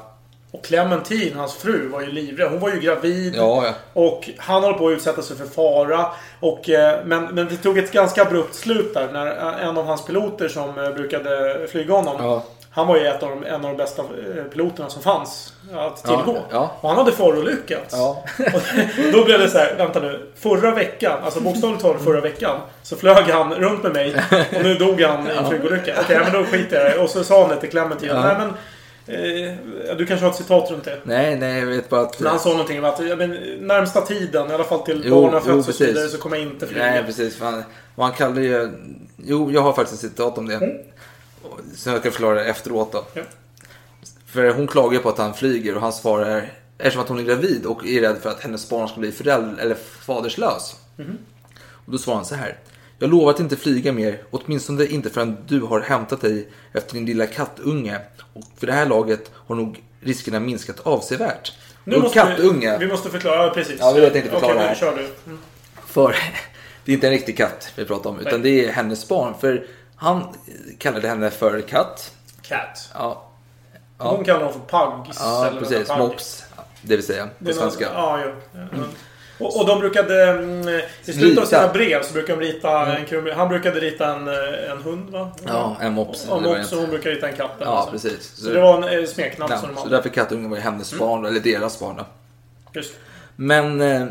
[0.52, 2.52] Och Clementine, hans fru, var ju livrädd.
[2.52, 3.34] Hon var ju gravid.
[3.36, 3.74] Ja, ja.
[3.94, 6.06] Och han höll på att utsätta sig för fara.
[6.40, 9.12] Och, eh, men, men det tog ett ganska abrupt slut där.
[9.14, 12.16] När eh, en av hans piloter som eh, brukade flyga honom.
[12.20, 12.44] Ja.
[12.74, 16.04] Han var ju ett av de, en av de bästa eh, piloterna som fanns att
[16.04, 16.36] tillgå.
[16.36, 16.78] Ja, ja.
[16.82, 17.96] Och han hade förolyckats.
[17.96, 18.24] Ja.
[19.06, 20.32] Och då blev det så här, vänta nu.
[20.36, 22.60] Förra veckan, alltså bokstavligt talat förra veckan.
[22.84, 24.16] Så flög han runt med mig.
[24.56, 25.94] Och nu dog han i en flygolycka.
[26.02, 27.04] Okej, men då skiter jag i det.
[27.04, 28.10] Och så sa han det till.
[28.14, 28.54] Nej men.
[29.08, 30.98] Eh, du kanske har ett citat runt det?
[31.04, 32.20] Nej, nej, jag vet bara att...
[32.20, 35.42] Men han sa någonting om att men, närmsta tiden, i alla fall till Jo, barnen
[35.42, 36.86] föds och så vidare, så kommer jag inte flyga.
[36.86, 37.42] Nej, precis.
[37.42, 37.64] Han,
[37.96, 38.72] och han kallade ju...
[39.18, 40.56] Jo, jag har faktiskt ett citat om det.
[40.56, 40.78] Mm.
[41.76, 43.06] Som jag kan förklara det efteråt då.
[43.14, 43.22] Ja.
[44.26, 46.52] För hon klagar på att han flyger och han svarar...
[46.78, 49.64] Eftersom att hon är gravid och är rädd för att hennes barn ska bli förälder
[49.64, 50.76] eller faderslös.
[50.96, 51.18] Mhm.
[51.86, 52.58] Och då svarar han så här.
[53.00, 57.06] Jag lovar att inte flyga mer, åtminstone inte förrän du har hämtat dig efter din
[57.06, 58.00] lilla kattunge.
[58.34, 61.54] Och för det här laget har nog riskerna minskat avsevärt.
[61.84, 63.76] Nu och måste kattunge, vi, vi måste förklara, precis.
[63.80, 64.68] Ja, det jag tänkte förklara Okej, här.
[64.68, 65.32] men kör du.
[65.32, 65.40] Mm.
[65.86, 66.16] för
[66.86, 68.52] det är inte en riktig katt vi pratar om, utan Nej.
[68.52, 69.34] det är hennes barn.
[69.42, 69.66] För
[70.02, 70.28] han
[70.78, 72.12] kallade henne för katt.
[72.42, 72.90] Cat.
[72.94, 73.28] Ja,
[73.98, 75.18] Hon kallar honom för Pugs.
[75.20, 75.88] ja eller precis.
[75.88, 75.98] Pug.
[75.98, 76.44] Mops,
[76.82, 77.88] det vill säga Det på är någon- svenska.
[77.94, 78.60] Ja, jo.
[78.60, 78.86] Mm.
[79.40, 80.24] Och, och de brukade...
[80.30, 80.68] mm,
[81.06, 84.28] I slutet av sina brev så brukade de rita en krum, Han brukade rita en,
[84.28, 85.32] eh, en hund va?
[85.48, 86.28] Ja, en mops.
[86.30, 87.52] Och det Mops och hon brukade rita en katt.
[87.60, 87.92] Ja, så.
[87.92, 88.36] precis.
[88.36, 89.96] Så det var en eh, smeknamn Ja, som de så hade.
[89.96, 91.96] därför kattungen var hennes barn, eller deras barn.
[91.98, 92.06] Då.
[92.74, 92.94] Just.
[93.36, 94.06] Men, eh,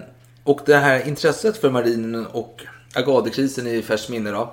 [0.44, 2.62] och det här intresset för marinen och
[2.94, 4.52] Agadekrisen i färskt minne då.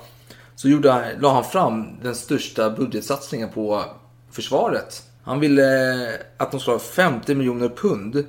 [0.57, 3.85] Så gjorde, la han fram den största budgetsatsningen på
[4.31, 5.03] försvaret.
[5.23, 8.25] Han ville eh, att de skulle ha 50 miljoner pund.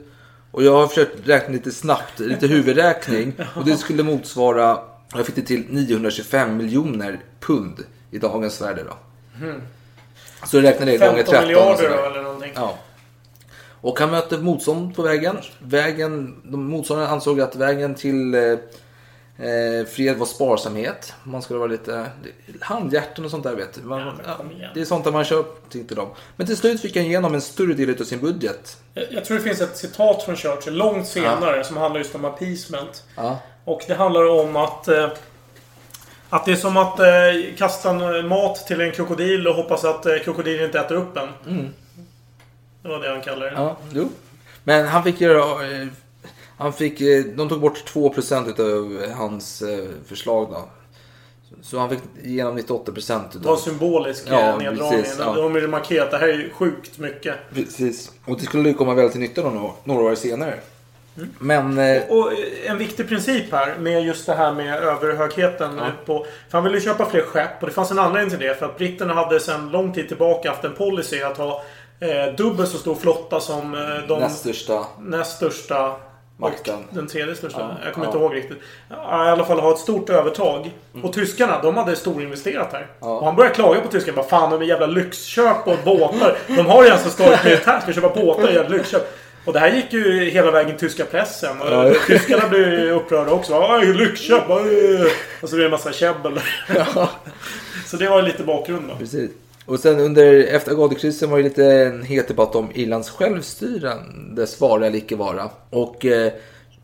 [0.51, 3.33] Och jag har försökt räkna lite snabbt, lite huvudräkning.
[3.57, 4.79] Och det skulle motsvara,
[5.15, 8.97] jag fick det till 925 miljoner pund i dagens värde då.
[10.47, 11.43] Så räknade jag gånger 15 13.
[11.43, 11.97] och miljarder sådär.
[11.97, 12.53] då, eller någonting.
[12.55, 12.79] Ja.
[13.81, 15.37] Och han mötte motstånd på vägen.
[15.59, 18.35] vägen de motståndarna ansåg att vägen till
[19.39, 21.15] eh, Eh, fred var sparsamhet.
[21.25, 22.11] Man skulle vara lite
[22.61, 23.81] handhjärtan och sånt där vet du.
[23.81, 24.71] Man, Ja, igen.
[24.75, 26.09] det är sånt där man köper, tyckte de.
[26.37, 28.77] Men till slut fick han igenom en större del av sin budget.
[28.95, 32.25] Jag, jag tror det finns ett citat från Churchill långt senare som handlar just om
[32.25, 33.05] appeasement.
[33.17, 33.39] Ja.
[33.65, 34.89] Och det handlar om att...
[34.89, 35.09] Eh,
[36.31, 37.07] att det är som att eh,
[37.57, 41.75] kasta en mat till en krokodil och hoppas att eh, krokodilen inte äter upp en.
[42.83, 43.57] Det var det han kallade det.
[43.57, 44.09] Ja, jo.
[44.65, 45.65] Men han fick göra...
[46.59, 47.01] eh, Han fick...
[47.01, 50.69] eh, De tog bort 2% utav hans eh, förslag då.
[51.63, 55.03] Så han fick igenom 98% Det var symbolisk Ja, ja, neddragning.
[55.03, 55.33] precis, ja.
[55.33, 57.35] De ville markera att det här är ju sjukt mycket.
[57.55, 58.13] Precis.
[58.25, 60.55] Och det skulle ju komma väl till nytta då några, år senare.
[61.17, 61.31] Mm.
[61.39, 61.79] Men...
[61.97, 62.39] eh, Och eh,
[62.71, 65.79] en viktig princip här med just det här med överhögheten.
[65.79, 68.55] eh, På, för han ville köpa fler skepp och det fanns en anledning till det.
[68.55, 71.63] För att britterna hade sedan lång tid tillbaka haft en policy att ha
[72.01, 74.87] eh, dubbelt så stor flotta som eh, de Näst största.
[75.01, 75.97] näst största
[76.41, 76.75] Makten.
[76.89, 77.61] och den tredje största.
[77.61, 78.11] Ja, jag kommer ja.
[78.13, 78.59] inte ihåg riktigt.
[78.91, 80.71] Ja, I alla fall ha ett stort övertag.
[81.03, 82.87] Och tyskarna, de hade storinvesterat här.
[82.99, 84.17] Och han började klaga på tyskarna.
[84.17, 86.39] Bara, Fan, de är jävla lyxköp och båtar.
[86.47, 87.83] De har redan så starkt militärt.
[87.83, 89.15] Ska köpa båtar och jävla lyxköp.
[89.45, 91.61] Och det här gick ju hela vägen tyska pressen.
[91.61, 91.95] Och Ja.
[92.07, 93.53] Tyskarna blev ju upprörda också.
[93.53, 94.51] Ja, lyxköp!
[95.43, 96.41] Och så blev det en massa käbbel.
[97.87, 98.97] Så det var lite bakgrund då.
[98.97, 99.31] Precis.
[99.69, 104.87] Och sen under efter Gaudekrisen var det lite en het debatt om Irlands självstyrandes vara
[104.87, 105.51] eller icke vara.
[105.71, 106.33] Och eh,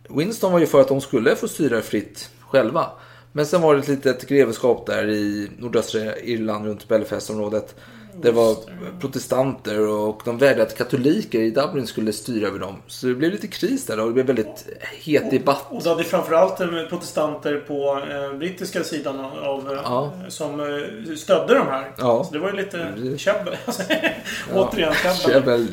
[0.08, 2.86] Winston var ju för att de skulle få styra fritt själva.
[3.32, 7.74] Men sen var det ett litet grevskap där i nordöstra Irland runt Belfastområdet.
[8.22, 8.56] Det var
[9.00, 12.76] protestanter och de vägrade att katoliker i Dublin skulle styra över dem.
[12.86, 14.66] Så det blev lite kris där och det blev väldigt
[15.04, 15.66] het debatt.
[15.68, 20.12] Och så hade framförallt eh, protestanter på eh, brittiska sidan av eh, Ja.
[20.28, 21.92] som eh, stödde de här.
[21.98, 22.24] Ja.
[22.24, 23.20] Så det var ju lite Precis.
[23.20, 23.56] käbbel.
[24.54, 25.32] Återigen käbbel.
[25.32, 25.68] Käbbel.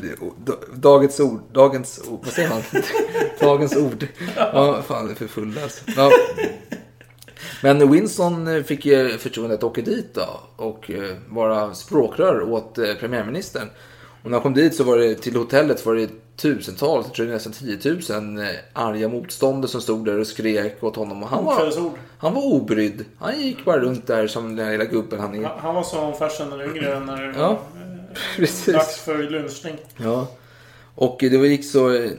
[0.74, 1.40] Dagens ord.
[1.52, 2.20] Dagens ord.
[2.24, 2.62] Vad säger man?
[3.40, 4.06] Dagens ord.
[4.36, 5.84] Ja, fan det är för fulla alltså.
[7.62, 12.94] Men Winston fick ju förtroendet att åka dit då och eh, vara språkrör åt eh,
[12.94, 13.68] premiärministern.
[14.24, 17.26] Och när han kom dit så var det till hotellet var det tusentals, jag tror
[17.26, 17.78] det nästan 10
[18.18, 21.22] 000 eh, arga motståndare som stod där och skrek åt honom.
[21.22, 21.72] Och han, var,
[22.18, 23.04] han var obrydd.
[23.18, 25.42] Han gick bara runt där som den här lilla gubben han är.
[25.44, 27.60] Han- Han var som farsan den yngre när Ja,
[28.36, 28.74] precis.
[28.74, 29.76] dags för lynchning.
[29.96, 30.26] Ja.
[30.94, 32.10] Och det gick så eh,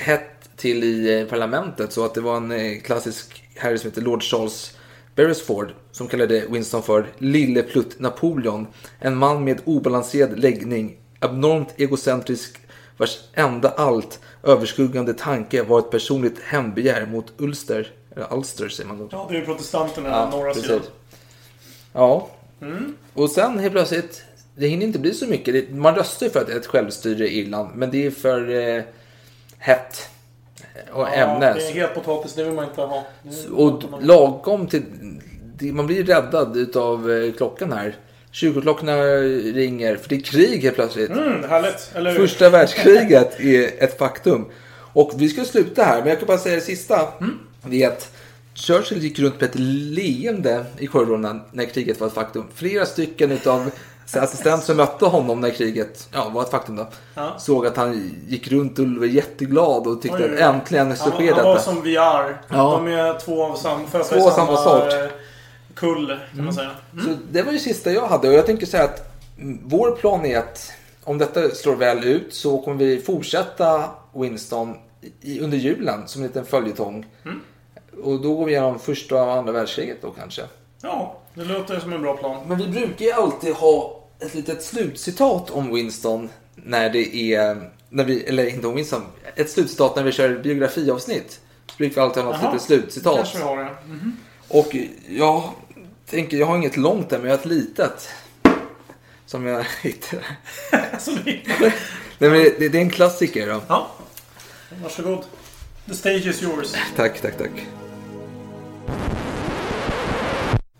[0.00, 4.02] hett till i eh, parlamentet så att det var en eh, klassisk herre som heter
[4.02, 4.76] Lord Charles
[5.14, 8.66] Beresford som kallade Winston för Lille Plutt Napoleon.
[8.98, 12.58] En man med obalanserad läggning, abnormt egocentrisk
[12.96, 17.92] vars enda allt överskuggande tanke var ett personligt hämndbegär mot Ulster.
[18.16, 19.08] Eller Ulster säger man då.
[19.10, 20.66] Ja, det är ju protestanterna Ja, norra precis.
[20.66, 20.80] sidan.
[21.92, 22.28] Ja.
[22.60, 22.96] Mm.
[23.14, 24.22] Och sen helt plötsligt,
[24.56, 25.70] det hinner inte bli så mycket.
[25.70, 28.50] Man röstar ju för att det är ett självstyre i Irland, men det är för
[28.76, 28.82] eh,
[29.58, 30.08] hett
[30.92, 31.54] och Ja, ämne.
[31.54, 33.04] det är het potatis, det vill man inte ha.
[33.56, 34.82] Och lagom till...
[35.60, 37.96] Man blir räddad utav eh, klockan här.
[38.30, 38.96] Kyrkoklockorna
[39.54, 41.10] ringer, för det är krig helt plötsligt.
[41.10, 41.90] Mm, härligt.
[41.94, 42.18] Eller hur?
[42.18, 44.44] Första världskriget är ett faktum.
[44.92, 47.08] Och vi ska sluta här, men jag kan bara säga det sista.
[47.62, 48.10] Det är att
[48.54, 52.44] Churchill gick runt med ett leende i korridorerna när kriget var ett faktum.
[52.54, 53.70] Flera stycken utav
[54.06, 56.86] sina assistenter som mötte honom när kriget ja, var ett faktum då.
[57.14, 57.34] Ja.
[57.38, 61.32] Såg att han gick runt och var jätteglad och tyckte Oj, oj, äntligen så sker
[61.34, 61.64] han var detta.
[61.64, 62.40] som vi är.
[62.48, 62.82] Ja.
[62.84, 64.92] De är två av samma, födda Två av samma sort.
[64.92, 65.10] eh,
[65.74, 66.70] kull, kan man säga.
[67.04, 70.26] Så det var det sista jag hade och jag tänker säga att mm, vår plan
[70.26, 70.72] är att
[71.04, 73.84] om detta slår väl ut så kommer vi fortsätta
[74.14, 74.74] Winston
[75.20, 77.06] i, under julen som en liten följetong.
[77.24, 77.40] Mm.
[78.04, 80.42] Och då går vi igenom första och andra världskriget då kanske.
[80.82, 82.44] Ja, det låter som en bra plan.
[82.48, 88.04] Men vi brukar ju alltid ha ett litet slutcitat om Winston när det är, när
[88.04, 89.02] vi, eller inte om Winston,
[89.36, 91.40] ett slutcitat när vi kör biografiavsnitt.
[91.70, 93.16] Så brukar vi alltid ha något Jaha, litet slutcitat.
[93.16, 93.76] kanske vi har det.
[93.88, 94.16] Mhm.
[94.48, 94.76] Och
[95.08, 95.50] jag
[96.10, 98.08] tänker, jag har inget långt där, men jag har ett litet.
[99.26, 100.22] Som jag hittade.
[101.00, 101.42] Som vi-
[102.18, 103.60] Nej, men det, det är en klassiker då.
[103.68, 103.90] Ja,
[104.82, 105.24] varsågod.
[105.86, 106.72] The stage is yours.
[106.96, 107.66] Tack, tack, tack.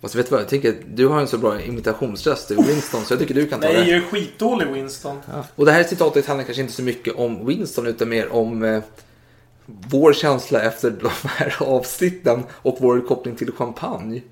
[0.07, 3.13] Fast vet du vad, jag tänker, du har en så bra imitationsröst, du Winston, så
[3.13, 3.93] jag tycker du kan ta Nej, jag det.
[3.95, 5.17] är skitdålig Winston.
[5.33, 5.45] Ja.
[5.57, 8.83] Och det här citatet handlar kanske inte så mycket om Winston, utan mer om eh,
[9.67, 14.23] vår känsla efter de här avsnitten och vår koppling till champagne.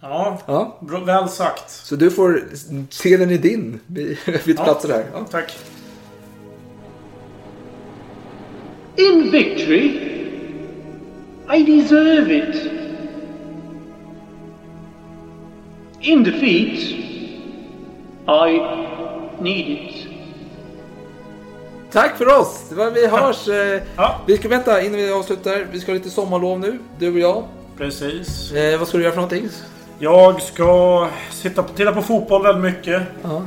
[0.00, 0.78] Ja, Ja.
[0.80, 1.70] bra, väl sagt.
[1.70, 2.44] Så du får,
[2.90, 3.80] scenen är din.
[3.86, 5.04] Vi, vi tar platser här.
[5.12, 5.26] Ja.
[5.30, 5.58] Tack.
[8.96, 9.86] In victory,
[11.56, 12.77] I deserve it.
[16.00, 16.78] In defeat,
[18.28, 18.60] I
[19.40, 20.06] need it.
[21.92, 22.72] Tack för oss!
[22.94, 23.48] Vi hörs.
[23.48, 23.80] Eh,
[24.26, 25.66] Vi ska vänta innan vi avslutar.
[25.72, 27.44] Vi ska ha lite sommarlov nu, du och jag.
[27.78, 28.52] Precis.
[28.52, 29.48] Eh, vad ska du göra för någonting?
[29.98, 33.02] Jag ska sitta på, titta på fotboll väldigt mycket.
[33.22, 33.42] Ja.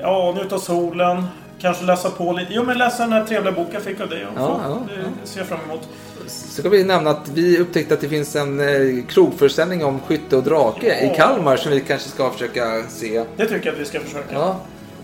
[0.00, 1.24] Ja, njuta av solen.
[1.60, 2.52] Kanske läsa på lite.
[2.54, 4.26] Jo, men läsa den här trevliga boken jag fick av dig.
[4.36, 4.78] Ja, ja,
[5.22, 5.88] det ser jag fram emot.
[6.26, 10.36] Så ska vi nämna att vi upptäckte att det finns en eh, krogföreställning om skytte
[10.36, 13.24] och drake i Kalmar som vi kanske ska försöka se.
[13.36, 14.34] Det tycker jag att vi ska försöka.
[14.34, 14.60] Ja.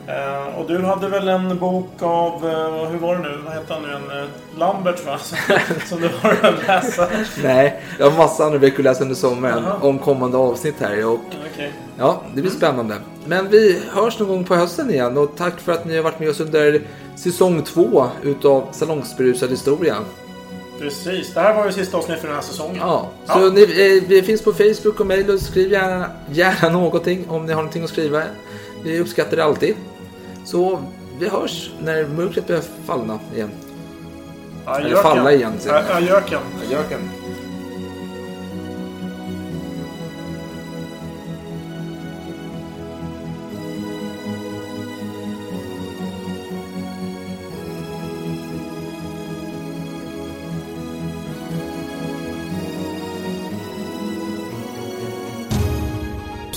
[0.06, 3.38] Eh, och du hade väl en bok av, eh, hur var det nu?
[3.44, 3.88] Vad hette han nu?
[3.88, 5.18] En, eh, Lambert va?
[5.88, 7.08] Som du har att läsa.
[7.42, 9.76] Nej, jag har massa andra böcker att läsa under sommaren Jaha.
[9.80, 11.06] om kommande avsnitt här.
[11.06, 11.20] Och,
[11.52, 11.72] Okej.
[11.98, 12.96] ja, det blir spännande.
[13.24, 16.20] Men vi hörs någon gång på hösten igen och tack för att ni har varit
[16.20, 16.80] med oss under
[17.16, 19.96] säsong två utav Salongsberusad historia.
[20.80, 21.34] Precis.
[21.34, 22.76] Det här var ju sista avsnittet för den här säsongen.
[22.76, 27.28] Ja, så Ni, eh, vi finns på Facebook och mail och skriv gärna, gärna någonting
[27.28, 28.22] om ni har någonting att skriva.
[28.82, 29.74] Vi uppskattar det alltid.
[30.44, 30.82] Så
[31.18, 33.50] vi hörs när mörkret börjar fallna igen.
[34.66, 35.02] Eller Ajöken.
[35.02, 35.52] falla igen.
[35.90, 36.40] Ajöken.
[36.68, 37.10] Ajöken.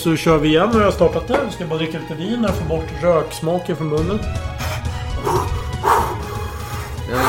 [0.03, 1.39] Så kör vi igen jag har startat det.
[1.45, 4.19] Vi ska bara dricka lite vin och få bort röksmaken från munnen.
[7.09, 7.19] Jag,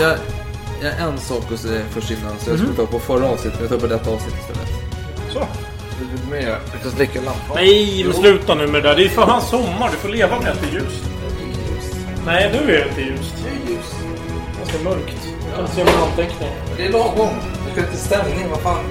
[0.00, 0.18] jag,
[0.82, 1.42] jag har en sak
[1.90, 2.38] först innan.
[2.38, 3.60] Så jag skulle ta på förra avsnittet.
[3.60, 4.68] Men jag tar på detta avsnitt istället.
[5.32, 5.38] Så.
[5.98, 6.56] Vill du med?
[6.72, 7.54] Jag ska släcka lampan.
[7.54, 8.96] Nej, men sluta nu med det där.
[8.96, 9.90] Det är för fan sommar.
[9.90, 11.04] Du får leva med att det är ljust.
[12.26, 13.34] Nej, nu är det inte ljust.
[13.44, 13.94] Det är ljust.
[14.58, 15.28] Ganska mörkt.
[15.46, 16.50] Jag kan inte se någon anteckning.
[16.76, 17.34] Det är lagom.
[17.66, 18.50] Det ska inte stämning.
[18.50, 18.84] Vad fan.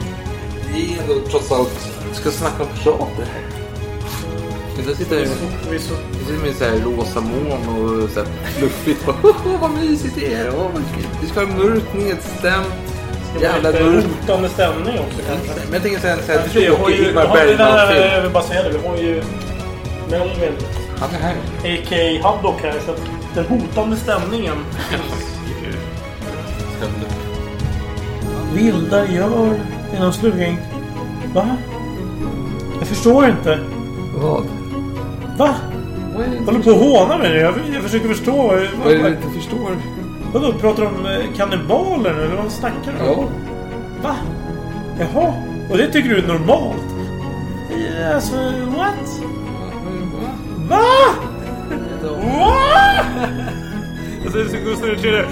[0.74, 1.91] Vi är ändå trots allt.
[2.12, 3.44] Vi ska snacka om teater här.
[4.78, 5.26] Vi ska sitta här.
[5.26, 5.94] Förvisso.
[6.12, 9.08] Vi sitter med så här rosa moln och så här fluffigt.
[9.62, 10.52] vad mysigt det är.
[10.52, 11.06] Kul.
[11.22, 12.74] Vi ska ha mörkt nedstämt.
[13.42, 14.08] Jävla mörkt.
[14.22, 15.62] hotande stämning också kanske.
[15.66, 17.10] Men jag tänker så här, så här Vi har tråkig ju...
[17.10, 18.14] Ingmar Bergman-film.
[18.14, 18.70] Jag vill bara säga det.
[18.70, 19.24] Vi har ju
[20.10, 20.54] Melvin,
[21.00, 21.36] Han är här.
[21.64, 22.28] a.k.a.
[22.28, 22.76] Haddock här.
[22.86, 23.02] Så att
[23.36, 24.56] den hotande stämningen
[28.54, 29.60] Vildar gör
[29.94, 30.58] genom slugning.
[31.34, 31.58] Va?
[32.82, 33.60] Jag förstår inte.
[34.16, 34.46] Vad?
[35.38, 35.56] Va?
[36.16, 37.38] Vad är det Håller på att håna mig nu?
[37.38, 38.32] Jag, jag försöker förstå.
[38.38, 39.78] Vad, Vad är det du inte förstår?
[40.34, 40.54] Vadå?
[40.54, 42.24] Pratar du om eh, kannibaler nu?
[42.24, 43.26] Eller vad snackar du om?
[44.04, 44.10] Ja.
[44.10, 44.16] Va?
[45.00, 45.34] Jaha?
[45.72, 46.76] Och det tycker du är normalt?
[48.00, 48.36] Ja, Alltså,
[48.78, 49.22] what?
[50.70, 50.82] Va?
[52.20, 52.46] Va?
[54.24, 55.24] Jag ut som Gustav III.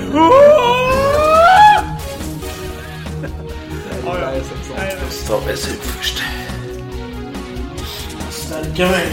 [5.05, 6.23] Gustav är sur först.
[8.79, 9.07] Stärka mig.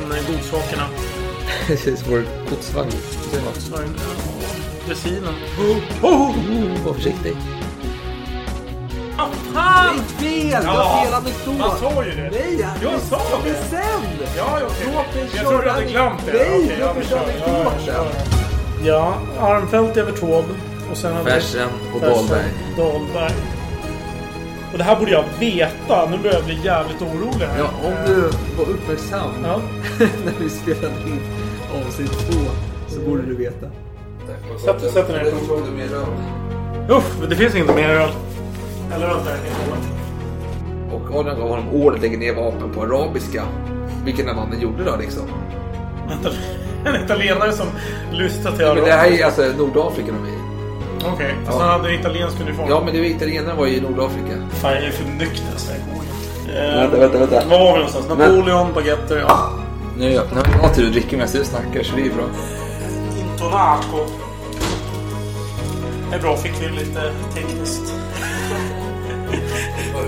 [0.00, 0.82] De där godsakerna.
[1.66, 2.90] Precis, vår godsvagn.
[3.32, 3.38] Ja,
[4.86, 5.34] Dressinen.
[6.02, 6.34] Oh, oh,
[6.86, 7.36] Var försiktig.
[9.18, 9.98] ah, fan!
[10.18, 10.62] Fel!
[10.62, 11.58] Du har fel anekdot!
[11.58, 12.30] Man sa ju det.
[12.32, 13.54] Nej, jag, Jag sa det.
[13.70, 14.26] sen!
[14.36, 14.86] Ja, okej.
[14.94, 16.32] Låt mig Jag tror du köra- hade glömt det.
[16.32, 17.46] Nej, Okej, låt ja, mig köra kör.
[17.54, 18.22] Ja, anekdoten.
[18.84, 20.54] Ja, Armfelt över Taube.
[20.90, 22.44] Och sen hade vi- Fersen och Dahlberg.
[22.76, 23.32] Dahlberg.
[24.76, 26.08] Och det här borde jag veta.
[26.10, 27.58] Nu börjar jag bli jävligt orolig här.
[27.58, 28.20] Ja, om du
[28.58, 29.60] var uppmärksam Ja.
[30.24, 31.20] när vi spelade in
[31.86, 32.38] avsnitt två
[32.88, 33.66] så borde du veta.
[34.64, 35.76] Sätt- sätt dig ner.
[35.76, 36.96] Mer öl.
[36.96, 38.10] Uff, men det finns inte mer öl.
[38.94, 39.18] Eller kan
[39.68, 40.96] kolla.
[40.96, 43.42] Och Adrian gav honom order att lägga ner vapen på arabiska.
[44.04, 45.22] Vilken den mannen gjorde då liksom.
[46.86, 47.66] En italienare som
[48.12, 49.22] lyssnar till Men det här arabiska.
[49.22, 50.45] är alltså Nordafrika de är i.
[51.14, 51.64] Okej, fast Ja.
[51.64, 52.66] han hade italiensk uniform.
[52.70, 54.34] Ja men det var italienarna var ju i Nordafrika.
[54.50, 56.76] Fan, jag är för nykter så jag går inte.
[56.76, 57.48] Vänta, vänta, vänta.
[57.48, 58.08] Var var vi någonstans?
[58.08, 59.50] Napoleon, baguetter, ja.
[59.98, 60.16] Nu är nu
[60.58, 62.24] har jag tur att dricka medan du snackar så det är bra.
[63.20, 64.06] Intonaco.
[66.10, 67.92] Det är bra, fick vi lite tekniskt.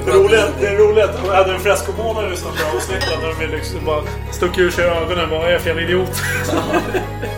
[0.07, 3.85] Det roliga, det roliga är att jag hade en freskomålare på avsnittet när de liksom
[3.87, 5.31] bara stuck ur sig ögonen.
[5.31, 6.11] Vad är jag för jävla idiot?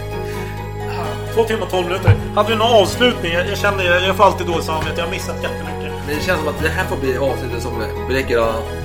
[1.34, 2.12] Två timmar och tolv minuter.
[2.34, 3.32] Hade vi någon avslutning?
[3.32, 4.92] Jag, jag kände, jag, jag får alltid dåligt samvete.
[4.96, 5.92] Jag har missat jättemycket.
[6.06, 7.72] Men det känns som att det här får bli avsnittet som
[8.08, 8.38] beräcker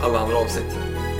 [0.04, 0.72] alla andra avsnitt.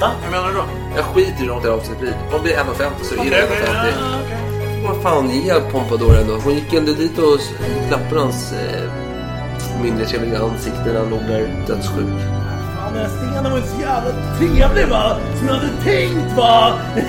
[0.02, 0.12] Va?
[0.24, 0.64] Hur menar du då?
[0.96, 2.14] Jag skiter i hur långt det här avsnittet blir.
[2.14, 4.88] Om det blir 1.50 så är det 1.50.
[4.88, 6.34] Vad fan ge Pompadour ändå.
[6.44, 7.40] Hon gick ändå dit och
[7.88, 8.92] klappade hans eh,
[9.84, 12.20] mindre trevliga ansikte när han låg där dödssjuk.
[12.78, 15.18] Fan, den här stenen var ju så jävla trevlig va?
[15.38, 16.74] Som jag hade tänkt va?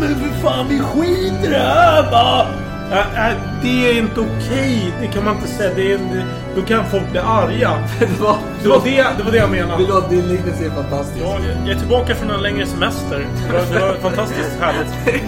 [0.00, 2.46] Men för fan, vi skiter i det här va?
[2.92, 4.94] Äh, det är inte okej.
[5.00, 5.74] Det kan man inte säga.
[5.74, 6.24] Det är,
[6.56, 7.88] då kan folk bli arga.
[7.98, 9.84] det, var, det, var det, det var det jag menade.
[9.84, 11.20] Förlåt, din liknelse är fantastisk.
[11.24, 13.26] Ja, jag är tillbaka från en längre semester.
[13.46, 15.20] Det var, det var fantastiskt härligt.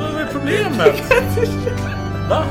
[0.00, 1.02] Vad är problemet?
[2.28, 2.44] Va?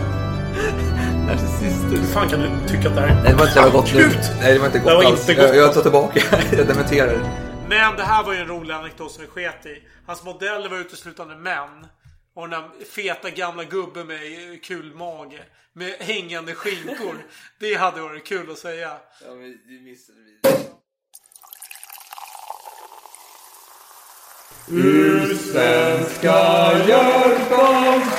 [1.27, 1.89] Narcissister.
[1.89, 3.93] Hur fan kan du tycka att det här är Nej, det var inte jävla gott
[3.93, 4.09] nu.
[4.41, 5.29] Nej, det var inte gott var alls.
[5.29, 5.55] Inte gott.
[5.55, 6.19] Jag, jag tar tillbaka.
[6.57, 7.17] jag dementerar.
[7.69, 9.83] Men det här var ju en rolig anekdot som vi sket i.
[10.05, 11.87] Hans modeller var uteslutande män.
[12.33, 15.43] Och den där feta gamla gubben med kul mage.
[15.73, 17.25] Med hängande skinkor.
[17.59, 18.97] det hade varit kul att säga.
[19.25, 20.39] Ja, men det missade vi.
[24.67, 26.33] Ur svenska
[26.87, 28.13] hjärtans